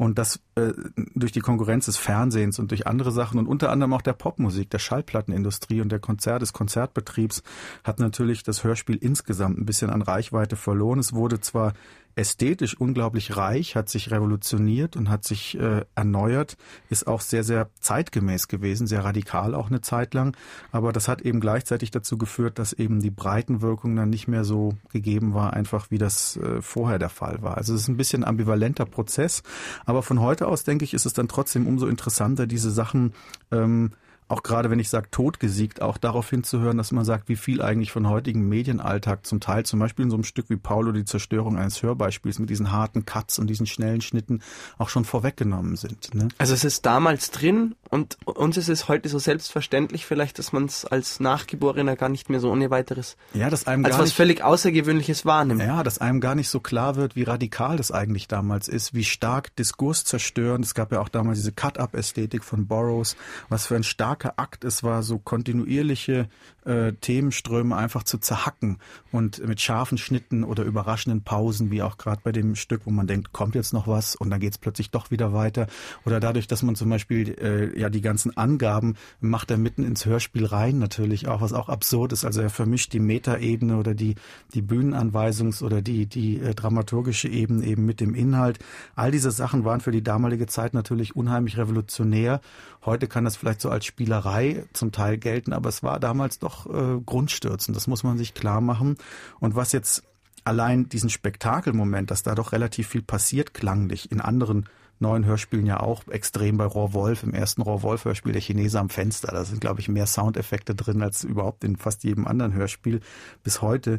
Und 0.00 0.18
das 0.18 0.40
äh, 0.54 0.72
durch 1.14 1.30
die 1.30 1.40
Konkurrenz 1.40 1.84
des 1.84 1.98
Fernsehens 1.98 2.58
und 2.58 2.70
durch 2.70 2.86
andere 2.86 3.12
Sachen 3.12 3.38
und 3.38 3.46
unter 3.46 3.70
anderem 3.70 3.92
auch 3.92 4.00
der 4.00 4.14
Popmusik, 4.14 4.70
der 4.70 4.78
Schallplattenindustrie 4.78 5.82
und 5.82 5.92
der 5.92 5.98
Konzert 5.98 6.40
des 6.40 6.54
Konzertbetriebs 6.54 7.42
hat 7.84 8.00
natürlich 8.00 8.42
das 8.42 8.64
Hörspiel 8.64 8.96
insgesamt 8.96 9.58
ein 9.58 9.66
bisschen 9.66 9.90
an 9.90 10.00
Reichweite 10.00 10.56
verloren. 10.56 11.00
Es 11.00 11.12
wurde 11.12 11.40
zwar 11.40 11.74
ästhetisch 12.14 12.78
unglaublich 12.78 13.36
reich, 13.36 13.76
hat 13.76 13.88
sich 13.88 14.10
revolutioniert 14.10 14.96
und 14.96 15.08
hat 15.08 15.24
sich 15.24 15.58
äh, 15.58 15.84
erneuert, 15.94 16.56
ist 16.88 17.06
auch 17.06 17.20
sehr, 17.20 17.44
sehr 17.44 17.70
zeitgemäß 17.80 18.48
gewesen, 18.48 18.86
sehr 18.86 19.04
radikal 19.04 19.54
auch 19.54 19.68
eine 19.68 19.80
Zeit 19.80 20.14
lang. 20.14 20.36
Aber 20.72 20.92
das 20.92 21.08
hat 21.08 21.22
eben 21.22 21.40
gleichzeitig 21.40 21.90
dazu 21.90 22.18
geführt, 22.18 22.58
dass 22.58 22.72
eben 22.72 23.00
die 23.00 23.10
Breitenwirkung 23.10 23.96
dann 23.96 24.10
nicht 24.10 24.28
mehr 24.28 24.44
so 24.44 24.74
gegeben 24.92 25.34
war, 25.34 25.52
einfach 25.52 25.90
wie 25.90 25.98
das 25.98 26.36
äh, 26.36 26.60
vorher 26.60 26.98
der 26.98 27.10
Fall 27.10 27.42
war. 27.42 27.56
Also 27.56 27.74
es 27.74 27.82
ist 27.82 27.88
ein 27.88 27.96
bisschen 27.96 28.24
ambivalenter 28.24 28.86
Prozess. 28.86 29.42
Aber 29.84 30.02
von 30.02 30.20
heute 30.20 30.46
aus, 30.46 30.64
denke 30.64 30.84
ich, 30.84 30.94
ist 30.94 31.06
es 31.06 31.12
dann 31.12 31.28
trotzdem 31.28 31.66
umso 31.66 31.86
interessanter, 31.86 32.46
diese 32.46 32.70
Sachen 32.70 33.14
ähm, 33.50 33.92
auch 34.30 34.42
gerade 34.42 34.70
wenn 34.70 34.78
ich 34.78 34.88
sage 34.88 35.08
totgesiegt, 35.10 35.82
auch 35.82 35.98
darauf 35.98 36.30
hinzuhören, 36.30 36.78
dass 36.78 36.92
man 36.92 37.04
sagt, 37.04 37.28
wie 37.28 37.36
viel 37.36 37.60
eigentlich 37.60 37.90
von 37.90 38.08
heutigen 38.08 38.48
Medienalltag 38.48 39.26
zum 39.26 39.40
Teil, 39.40 39.66
zum 39.66 39.80
Beispiel 39.80 40.04
in 40.04 40.10
so 40.10 40.16
einem 40.16 40.24
Stück 40.24 40.48
wie 40.50 40.56
Paulo 40.56 40.92
die 40.92 41.04
Zerstörung 41.04 41.58
eines 41.58 41.82
Hörbeispiels 41.82 42.38
mit 42.38 42.48
diesen 42.48 42.70
harten 42.70 43.04
Cuts 43.04 43.40
und 43.40 43.48
diesen 43.48 43.66
schnellen 43.66 44.00
Schnitten 44.00 44.40
auch 44.78 44.88
schon 44.88 45.04
vorweggenommen 45.04 45.74
sind. 45.74 46.14
Ne? 46.14 46.28
Also 46.38 46.54
es 46.54 46.64
ist 46.64 46.86
damals 46.86 47.32
drin 47.32 47.74
und 47.90 48.18
uns 48.24 48.56
ist 48.56 48.68
es 48.68 48.88
heute 48.88 49.08
so 49.08 49.18
selbstverständlich 49.18 50.06
vielleicht, 50.06 50.38
dass 50.38 50.52
man 50.52 50.64
es 50.66 50.84
als 50.84 51.18
Nachgeborener 51.18 51.96
gar 51.96 52.08
nicht 52.08 52.30
mehr 52.30 52.38
so 52.38 52.50
ohne 52.50 52.70
weiteres 52.70 53.16
ja, 53.34 53.50
dass 53.50 53.66
einem 53.66 53.84
als 53.84 53.98
was 53.98 54.04
nicht, 54.06 54.16
völlig 54.16 54.44
Außergewöhnliches 54.44 55.26
wahrnimmt. 55.26 55.60
Ja, 55.60 55.82
dass 55.82 55.98
einem 55.98 56.20
gar 56.20 56.36
nicht 56.36 56.48
so 56.48 56.60
klar 56.60 56.94
wird, 56.94 57.16
wie 57.16 57.24
radikal 57.24 57.76
das 57.76 57.90
eigentlich 57.90 58.28
damals 58.28 58.68
ist, 58.68 58.94
wie 58.94 59.02
stark 59.02 59.54
Diskurs 59.56 60.04
zerstören. 60.04 60.62
Es 60.62 60.74
gab 60.74 60.92
ja 60.92 61.00
auch 61.00 61.08
damals 61.08 61.38
diese 61.38 61.50
Cut-Up-Ästhetik 61.50 62.44
von 62.44 62.68
Burroughs, 62.68 63.16
was 63.48 63.66
für 63.66 63.74
ein 63.74 63.82
starker 63.82 64.34
Akt 64.36 64.64
es 64.64 64.84
war, 64.84 65.02
so 65.02 65.18
kontinuierliche 65.18 66.28
äh, 66.64 66.92
Themenströme 66.92 67.76
einfach 67.76 68.04
zu 68.04 68.18
zerhacken 68.18 68.78
und 69.12 69.44
mit 69.46 69.60
scharfen 69.60 69.98
Schnitten 69.98 70.44
oder 70.44 70.62
überraschenden 70.62 71.22
Pausen, 71.22 71.70
wie 71.70 71.82
auch 71.82 71.98
gerade 71.98 72.20
bei 72.22 72.32
dem 72.32 72.54
Stück, 72.54 72.82
wo 72.84 72.90
man 72.90 73.06
denkt, 73.06 73.32
kommt 73.32 73.54
jetzt 73.54 73.72
noch 73.72 73.88
was 73.88 74.14
und 74.14 74.30
dann 74.30 74.40
geht 74.40 74.52
es 74.52 74.58
plötzlich 74.58 74.90
doch 74.90 75.10
wieder 75.10 75.32
weiter. 75.32 75.66
Oder 76.04 76.20
dadurch, 76.20 76.46
dass 76.46 76.62
man 76.62 76.76
zum 76.76 76.90
Beispiel 76.90 77.30
äh, 77.40 77.79
ja 77.80 77.90
die 77.90 78.00
ganzen 78.00 78.36
Angaben 78.36 78.94
macht 79.20 79.50
er 79.50 79.58
mitten 79.58 79.82
ins 79.84 80.06
Hörspiel 80.06 80.46
rein 80.46 80.78
natürlich 80.78 81.26
auch, 81.26 81.40
was 81.40 81.52
auch 81.52 81.68
absurd 81.68 82.12
ist. 82.12 82.24
Also 82.24 82.40
er 82.40 82.50
vermischt 82.50 82.92
die 82.92 83.00
Metaebene 83.00 83.76
oder 83.76 83.94
die, 83.94 84.14
die 84.54 84.62
Bühnenanweisungs- 84.62 85.62
oder 85.62 85.82
die, 85.82 86.06
die 86.06 86.38
äh, 86.38 86.54
dramaturgische 86.54 87.28
Ebene 87.28 87.66
eben 87.66 87.84
mit 87.86 88.00
dem 88.00 88.14
Inhalt. 88.14 88.58
All 88.94 89.10
diese 89.10 89.30
Sachen 89.30 89.64
waren 89.64 89.80
für 89.80 89.90
die 89.90 90.02
damalige 90.02 90.46
Zeit 90.46 90.74
natürlich 90.74 91.16
unheimlich 91.16 91.56
revolutionär. 91.56 92.40
Heute 92.84 93.08
kann 93.08 93.24
das 93.24 93.36
vielleicht 93.36 93.60
so 93.60 93.70
als 93.70 93.84
Spielerei 93.84 94.64
zum 94.72 94.92
Teil 94.92 95.18
gelten, 95.18 95.52
aber 95.52 95.68
es 95.68 95.82
war 95.82 95.98
damals 95.98 96.38
doch 96.38 96.66
äh, 96.66 97.00
grundstürzend. 97.04 97.76
Das 97.76 97.86
muss 97.86 98.04
man 98.04 98.18
sich 98.18 98.34
klar 98.34 98.60
machen. 98.60 98.96
Und 99.40 99.56
was 99.56 99.72
jetzt 99.72 100.04
allein 100.44 100.88
diesen 100.88 101.10
Spektakelmoment, 101.10 102.10
dass 102.10 102.22
da 102.22 102.34
doch 102.34 102.52
relativ 102.52 102.88
viel 102.88 103.02
passiert 103.02 103.54
klanglich 103.54 104.10
in 104.10 104.20
anderen 104.20 104.68
neuen 105.00 105.24
Hörspielen 105.24 105.66
ja 105.66 105.80
auch 105.80 106.06
extrem 106.08 106.56
bei 106.56 106.64
Rohrwolf, 106.64 107.22
im 107.22 107.34
ersten 107.34 107.62
Rohrwolf-Hörspiel 107.62 108.32
Der 108.32 108.42
Chinese 108.42 108.78
am 108.78 108.90
Fenster. 108.90 109.32
Da 109.32 109.44
sind, 109.44 109.60
glaube 109.60 109.80
ich, 109.80 109.88
mehr 109.88 110.06
Soundeffekte 110.06 110.74
drin 110.74 111.02
als 111.02 111.24
überhaupt 111.24 111.64
in 111.64 111.76
fast 111.76 112.04
jedem 112.04 112.26
anderen 112.26 112.54
Hörspiel 112.54 113.00
bis 113.42 113.62
heute. 113.62 113.98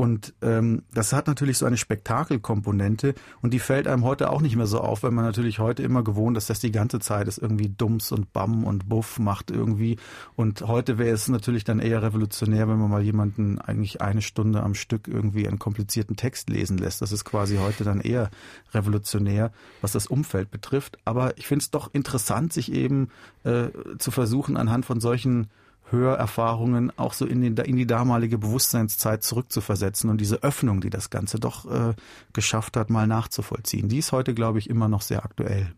Und 0.00 0.32
ähm, 0.40 0.84
das 0.94 1.12
hat 1.12 1.26
natürlich 1.26 1.58
so 1.58 1.66
eine 1.66 1.76
Spektakelkomponente 1.76 3.14
und 3.42 3.52
die 3.52 3.58
fällt 3.58 3.86
einem 3.86 4.02
heute 4.02 4.30
auch 4.30 4.40
nicht 4.40 4.56
mehr 4.56 4.66
so 4.66 4.80
auf, 4.80 5.02
weil 5.02 5.10
man 5.10 5.26
natürlich 5.26 5.58
heute 5.58 5.82
immer 5.82 6.02
gewohnt 6.02 6.38
ist, 6.38 6.48
dass 6.48 6.58
die 6.58 6.72
ganze 6.72 7.00
Zeit 7.00 7.28
ist 7.28 7.36
irgendwie 7.36 7.68
Dums 7.68 8.10
und 8.10 8.32
Bam 8.32 8.64
und 8.64 8.88
Buff 8.88 9.18
macht 9.18 9.50
irgendwie. 9.50 9.98
Und 10.36 10.62
heute 10.62 10.96
wäre 10.96 11.10
es 11.10 11.28
natürlich 11.28 11.64
dann 11.64 11.80
eher 11.80 12.02
revolutionär, 12.02 12.66
wenn 12.66 12.78
man 12.78 12.90
mal 12.90 13.02
jemanden 13.02 13.58
eigentlich 13.58 14.00
eine 14.00 14.22
Stunde 14.22 14.62
am 14.62 14.74
Stück 14.74 15.06
irgendwie 15.06 15.46
einen 15.46 15.58
komplizierten 15.58 16.16
Text 16.16 16.48
lesen 16.48 16.78
lässt. 16.78 17.02
Das 17.02 17.12
ist 17.12 17.26
quasi 17.26 17.58
heute 17.58 17.84
dann 17.84 18.00
eher 18.00 18.30
revolutionär, 18.72 19.52
was 19.82 19.92
das 19.92 20.06
Umfeld 20.06 20.50
betrifft. 20.50 20.96
Aber 21.04 21.36
ich 21.36 21.46
finde 21.46 21.64
es 21.64 21.70
doch 21.70 21.92
interessant, 21.92 22.54
sich 22.54 22.72
eben 22.72 23.10
äh, 23.44 23.68
zu 23.98 24.10
versuchen, 24.10 24.56
anhand 24.56 24.86
von 24.86 24.98
solchen 24.98 25.48
Hörerfahrungen 25.90 26.96
auch 26.98 27.12
so 27.12 27.26
in, 27.26 27.40
den, 27.40 27.56
in 27.56 27.76
die 27.76 27.86
damalige 27.86 28.38
Bewusstseinszeit 28.38 29.22
zurückzuversetzen 29.22 30.10
und 30.10 30.20
diese 30.20 30.42
Öffnung, 30.42 30.80
die 30.80 30.90
das 30.90 31.10
Ganze 31.10 31.38
doch 31.38 31.70
äh, 31.70 31.94
geschafft 32.32 32.76
hat, 32.76 32.90
mal 32.90 33.06
nachzuvollziehen. 33.06 33.88
Die 33.88 33.98
ist 33.98 34.12
heute, 34.12 34.34
glaube 34.34 34.58
ich, 34.58 34.70
immer 34.70 34.88
noch 34.88 35.02
sehr 35.02 35.24
aktuell. 35.24 35.72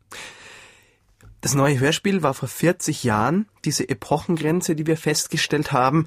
Das 1.40 1.54
neue 1.54 1.80
Hörspiel 1.80 2.22
war 2.22 2.34
vor 2.34 2.48
40 2.48 3.02
Jahren, 3.02 3.46
diese 3.64 3.88
Epochengrenze, 3.88 4.76
die 4.76 4.86
wir 4.86 4.96
festgestellt 4.96 5.72
haben. 5.72 6.06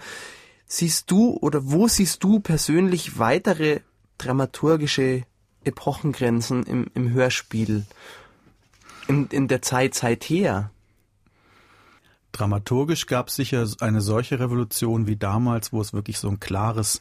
Siehst 0.65 1.11
du 1.11 1.37
oder 1.41 1.71
wo 1.71 1.87
siehst 1.87 2.23
du 2.23 2.39
persönlich 2.39 3.19
weitere 3.19 3.81
dramaturgische 4.17 5.23
Epochengrenzen 5.63 6.63
im, 6.63 6.87
im 6.93 7.11
Hörspiel 7.11 7.85
in, 9.07 9.27
in 9.27 9.47
der 9.47 9.61
Zeit 9.61 9.93
seither? 9.93 10.71
Dramaturgisch 12.35 13.05
gab 13.05 13.29
es 13.29 13.37
sicher 13.37 13.65
eine 13.79 14.01
solche 14.01 14.41
Revolution 14.41 15.07
wie 15.07 15.15
damals, 15.15 15.71
wo 15.71 15.79
es 15.79 15.93
wirklich 15.93 16.19
so 16.19 16.27
ein 16.27 16.41
klares 16.41 16.99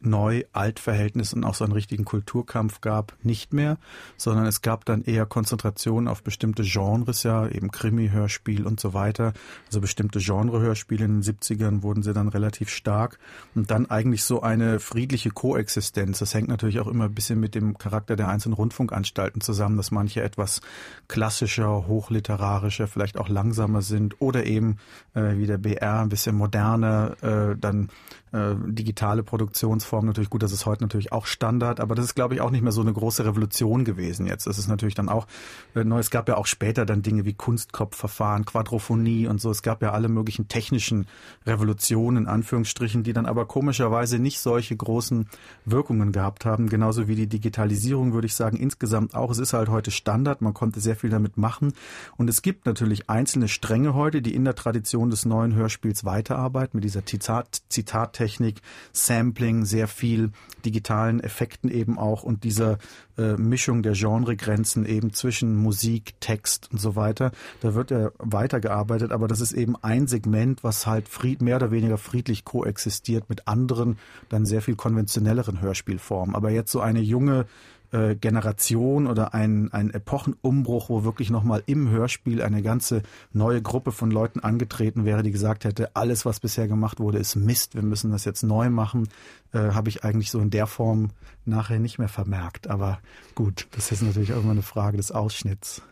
Neu-Alt-Verhältnis 0.00 1.32
und 1.32 1.44
auch 1.44 1.54
so 1.54 1.64
einen 1.64 1.72
richtigen 1.72 2.04
Kulturkampf 2.04 2.80
gab, 2.80 3.14
nicht 3.22 3.52
mehr, 3.52 3.78
sondern 4.16 4.46
es 4.46 4.62
gab 4.62 4.84
dann 4.84 5.02
eher 5.02 5.26
Konzentration 5.26 6.08
auf 6.08 6.22
bestimmte 6.22 6.62
Genres, 6.62 7.22
ja, 7.22 7.48
eben 7.48 7.70
Krimi, 7.70 8.10
Hörspiel 8.10 8.66
und 8.66 8.80
so 8.80 8.94
weiter. 8.94 9.32
Also 9.66 9.80
bestimmte 9.80 10.20
Genre-Hörspiele 10.20 11.04
in 11.04 11.20
den 11.20 11.22
70ern 11.22 11.82
wurden 11.82 12.02
sie 12.02 12.12
dann 12.12 12.28
relativ 12.28 12.70
stark 12.70 13.18
und 13.54 13.70
dann 13.70 13.90
eigentlich 13.90 14.24
so 14.24 14.42
eine 14.42 14.80
friedliche 14.80 15.30
Koexistenz. 15.30 16.18
Das 16.20 16.34
hängt 16.34 16.48
natürlich 16.48 16.80
auch 16.80 16.86
immer 16.86 17.04
ein 17.04 17.14
bisschen 17.14 17.40
mit 17.40 17.54
dem 17.54 17.76
Charakter 17.78 18.16
der 18.16 18.28
einzelnen 18.28 18.54
Rundfunkanstalten 18.54 19.40
zusammen, 19.40 19.76
dass 19.76 19.90
manche 19.90 20.22
etwas 20.22 20.60
klassischer, 21.08 21.86
hochliterarischer, 21.86 22.86
vielleicht 22.86 23.18
auch 23.18 23.28
langsamer 23.28 23.82
sind 23.82 24.20
oder 24.20 24.46
eben 24.46 24.78
äh, 25.14 25.36
wie 25.36 25.46
der 25.46 25.58
BR 25.58 26.00
ein 26.00 26.08
bisschen 26.08 26.36
moderner, 26.36 27.16
äh, 27.22 27.56
dann 27.58 27.88
äh, 28.32 28.54
digitale 28.66 29.22
Produktionsform 29.22 30.06
natürlich 30.06 30.30
gut, 30.30 30.42
das 30.42 30.52
ist 30.52 30.66
heute 30.66 30.82
natürlich 30.82 31.12
auch 31.12 31.26
Standard, 31.26 31.80
aber 31.80 31.94
das 31.94 32.06
ist 32.06 32.14
glaube 32.14 32.34
ich 32.34 32.40
auch 32.40 32.50
nicht 32.50 32.62
mehr 32.62 32.72
so 32.72 32.80
eine 32.80 32.92
große 32.92 33.24
Revolution 33.24 33.84
gewesen 33.84 34.26
jetzt. 34.26 34.46
Das 34.46 34.58
ist 34.58 34.68
natürlich 34.68 34.94
dann 34.94 35.08
auch 35.08 35.26
äh, 35.74 35.84
neu. 35.84 35.98
Es 35.98 36.10
gab 36.10 36.28
ja 36.28 36.36
auch 36.36 36.46
später 36.46 36.86
dann 36.86 37.02
Dinge 37.02 37.24
wie 37.24 37.34
Kunstkopfverfahren, 37.34 38.44
Quadrophonie 38.44 39.26
und 39.26 39.40
so. 39.40 39.50
Es 39.50 39.62
gab 39.62 39.82
ja 39.82 39.92
alle 39.92 40.08
möglichen 40.08 40.48
technischen 40.48 41.06
Revolutionen 41.46 42.24
in 42.24 42.28
Anführungsstrichen, 42.28 43.02
die 43.02 43.12
dann 43.12 43.26
aber 43.26 43.46
komischerweise 43.46 44.18
nicht 44.18 44.40
solche 44.40 44.76
großen 44.76 45.28
Wirkungen 45.64 46.12
gehabt 46.12 46.44
haben. 46.44 46.68
Genauso 46.68 47.08
wie 47.08 47.14
die 47.14 47.26
Digitalisierung 47.26 48.12
würde 48.12 48.26
ich 48.26 48.34
sagen 48.34 48.56
insgesamt 48.56 49.14
auch. 49.14 49.30
Es 49.30 49.38
ist 49.38 49.52
halt 49.52 49.68
heute 49.68 49.90
Standard. 49.90 50.42
Man 50.42 50.54
konnte 50.54 50.80
sehr 50.80 50.96
viel 50.96 51.10
damit 51.10 51.36
machen 51.36 51.72
und 52.16 52.28
es 52.28 52.42
gibt 52.42 52.66
natürlich 52.66 53.08
einzelne 53.08 53.48
Stränge 53.48 53.94
heute, 53.94 54.22
die 54.22 54.34
in 54.34 54.44
der 54.44 54.54
Tradition 54.54 55.10
des 55.10 55.24
neuen 55.24 55.54
Hörspiels 55.54 56.04
weiterarbeiten 56.04 56.76
mit 56.78 56.84
dieser 56.84 57.06
Zitat 57.06 57.62
Zitat 57.68 58.17
Technik, 58.18 58.62
Sampling, 58.92 59.64
sehr 59.64 59.86
viel 59.86 60.30
digitalen 60.64 61.20
Effekten 61.20 61.70
eben 61.70 61.98
auch 61.98 62.24
und 62.24 62.42
dieser 62.42 62.78
äh, 63.16 63.34
Mischung 63.34 63.84
der 63.84 63.92
Genregrenzen 63.92 64.84
eben 64.86 65.12
zwischen 65.12 65.54
Musik, 65.54 66.14
Text 66.18 66.68
und 66.72 66.80
so 66.80 66.96
weiter. 66.96 67.30
Da 67.60 67.74
wird 67.74 67.92
ja 67.92 68.10
weitergearbeitet, 68.18 69.12
aber 69.12 69.28
das 69.28 69.40
ist 69.40 69.52
eben 69.52 69.76
ein 69.76 70.08
Segment, 70.08 70.64
was 70.64 70.84
halt 70.84 71.08
fried, 71.08 71.42
mehr 71.42 71.56
oder 71.56 71.70
weniger 71.70 71.96
friedlich 71.96 72.44
koexistiert 72.44 73.30
mit 73.30 73.46
anderen, 73.46 73.98
dann 74.30 74.46
sehr 74.46 74.62
viel 74.62 74.74
konventionelleren 74.74 75.60
Hörspielformen. 75.60 76.34
Aber 76.34 76.50
jetzt 76.50 76.72
so 76.72 76.80
eine 76.80 77.00
junge 77.00 77.46
äh, 77.92 78.14
Generation 78.14 79.06
oder 79.06 79.34
ein, 79.34 79.72
ein 79.72 79.90
Epochenumbruch, 79.90 80.88
wo 80.90 81.04
wirklich 81.04 81.30
nochmal 81.30 81.62
im 81.66 81.88
Hörspiel 81.90 82.42
eine 82.42 82.62
ganze 82.62 83.02
neue 83.32 83.62
Gruppe 83.62 83.92
von 83.92 84.10
Leuten 84.10 84.40
angetreten 84.40 85.04
wäre, 85.04 85.22
die 85.22 85.30
gesagt 85.30 85.64
hätte, 85.64 85.96
alles, 85.96 86.24
was 86.26 86.40
bisher 86.40 86.68
gemacht 86.68 87.00
wurde, 87.00 87.18
ist 87.18 87.36
Mist, 87.36 87.74
wir 87.74 87.82
müssen 87.82 88.10
das 88.10 88.24
jetzt 88.24 88.42
neu 88.42 88.70
machen, 88.70 89.08
äh, 89.52 89.70
habe 89.72 89.88
ich 89.88 90.04
eigentlich 90.04 90.30
so 90.30 90.40
in 90.40 90.50
der 90.50 90.66
Form 90.66 91.10
nachher 91.44 91.78
nicht 91.78 91.98
mehr 91.98 92.08
vermerkt. 92.08 92.68
Aber 92.68 92.98
gut, 93.34 93.68
das 93.72 93.90
ist 93.90 94.02
natürlich 94.02 94.32
auch 94.32 94.42
immer 94.42 94.52
eine 94.52 94.62
Frage 94.62 94.96
des 94.96 95.10
Ausschnitts. 95.10 95.82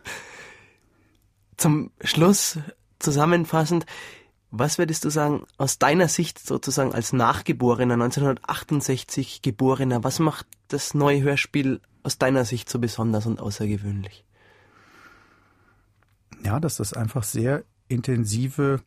Zum 1.57 1.91
Schluss 2.03 2.59
zusammenfassend, 2.99 3.85
was 4.51 4.77
würdest 4.77 5.03
du 5.03 5.09
sagen, 5.09 5.45
aus 5.57 5.77
deiner 5.77 6.07
Sicht 6.07 6.39
sozusagen 6.39 6.93
als 6.93 7.13
Nachgeborener, 7.13 7.95
1968 7.95 9.41
Geborener, 9.41 10.03
was 10.03 10.19
macht 10.19 10.47
das 10.69 10.93
neue 10.93 11.21
Hörspiel 11.21 11.81
aus 12.03 12.17
deiner 12.17 12.45
Sicht 12.45 12.69
so 12.69 12.79
besonders 12.79 13.25
und 13.25 13.39
außergewöhnlich? 13.39 14.23
Ja, 16.43 16.59
dass 16.59 16.77
das 16.77 16.93
einfach 16.93 17.23
sehr 17.23 17.63
intensive 17.89 18.81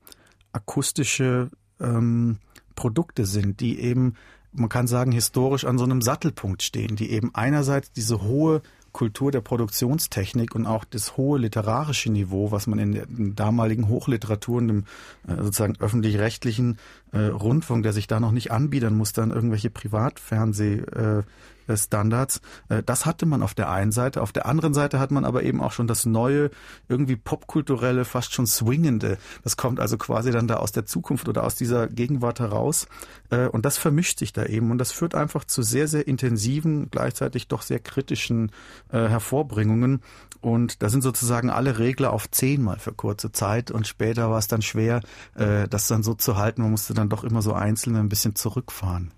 akustische 0.53 1.51
ähm, 1.79 2.39
Produkte 2.75 3.27
sind, 3.27 3.61
die 3.61 3.81
eben, 3.81 4.15
man 4.53 4.69
kann 4.69 4.87
sagen, 4.87 5.13
historisch 5.13 5.65
an 5.65 5.79
so 5.79 5.85
einem 5.85 6.01
Sattelpunkt 6.01 6.63
stehen, 6.63 6.97
die 6.97 7.11
eben 7.11 7.35
einerseits 7.35 7.93
diese 7.93 8.23
hohe 8.23 8.63
Kultur 8.93 9.31
der 9.31 9.41
Produktionstechnik 9.41 10.55
und 10.55 10.67
auch 10.67 10.85
das 10.85 11.17
hohe 11.17 11.39
literarische 11.39 12.11
Niveau, 12.11 12.51
was 12.51 12.67
man 12.67 12.79
in 12.79 12.93
der 12.93 13.07
damaligen 13.09 13.89
Hochliteratur 13.89 14.59
und 14.59 14.69
dem 14.69 14.85
äh, 15.27 15.37
sozusagen 15.37 15.77
öffentlich-rechtlichen 15.79 16.79
äh, 17.13 17.27
Rundfunk, 17.27 17.83
der 17.83 17.93
sich 17.93 18.07
da 18.07 18.21
noch 18.21 18.33
nicht 18.33 18.51
anbiedern 18.51 18.97
musste 18.97 19.23
an 19.23 19.31
irgendwelche 19.31 19.71
Privatfernseh 19.71 20.75
äh. 20.79 21.23
Äh, 21.71 22.83
das 22.85 23.07
hatte 23.07 23.27
man 23.27 23.43
auf 23.43 23.55
der 23.55 23.71
einen 23.71 23.93
Seite. 23.93 24.23
Auf 24.23 24.33
der 24.33 24.47
anderen 24.47 24.75
Seite 24.75 24.99
hat 24.99 25.11
man 25.11 25.25
aber 25.25 25.43
eben 25.43 25.63
auch 25.63 25.73
schon 25.73 25.87
das 25.87 26.07
neue, 26.07 26.51
irgendwie 26.89 27.17
popkulturelle, 27.17 28.05
fast 28.05 28.35
schon 28.35 28.47
swingende. 28.47 29.19
Das 29.45 29.57
kommt 29.57 29.81
also 29.81 29.97
quasi 29.97 30.31
dann 30.31 30.49
da 30.49 30.57
aus 30.57 30.73
der 30.73 30.87
Zukunft 30.87 31.29
oder 31.29 31.45
aus 31.45 31.55
dieser 31.55 31.89
Gegenwart 31.89 32.41
heraus. 32.41 32.87
Äh, 33.31 33.47
und 33.47 33.65
das 33.65 33.79
vermischt 33.79 34.19
sich 34.19 34.33
da 34.33 34.45
eben. 34.45 34.71
Und 34.71 34.79
das 34.79 34.93
führt 34.93 35.15
einfach 35.15 35.45
zu 35.45 35.63
sehr, 35.63 35.89
sehr 35.89 36.07
intensiven, 36.07 36.91
gleichzeitig 36.91 37.49
doch 37.49 37.63
sehr 37.63 37.79
kritischen 37.79 38.51
äh, 38.91 39.09
Hervorbringungen. 39.09 40.03
Und 40.41 40.83
da 40.83 40.89
sind 40.89 41.03
sozusagen 41.03 41.51
alle 41.51 41.79
Regler 41.79 42.13
auf 42.13 42.31
zehnmal 42.31 42.79
für 42.79 42.93
kurze 42.93 43.31
Zeit. 43.31 43.71
Und 43.71 43.87
später 43.87 44.31
war 44.31 44.39
es 44.39 44.49
dann 44.49 44.63
schwer, 44.63 45.03
das 45.35 45.87
dann 45.87 46.03
so 46.03 46.15
zu 46.15 46.39
halten. 46.39 46.63
Man 46.63 46.71
musste 46.71 46.95
dann 47.01 47.09
doch 47.09 47.25
immer 47.25 47.43
so 47.43 47.53
einzeln 47.53 47.97
ein 47.97 48.09
bisschen 48.09 48.37
zurückfahren. 48.37 49.13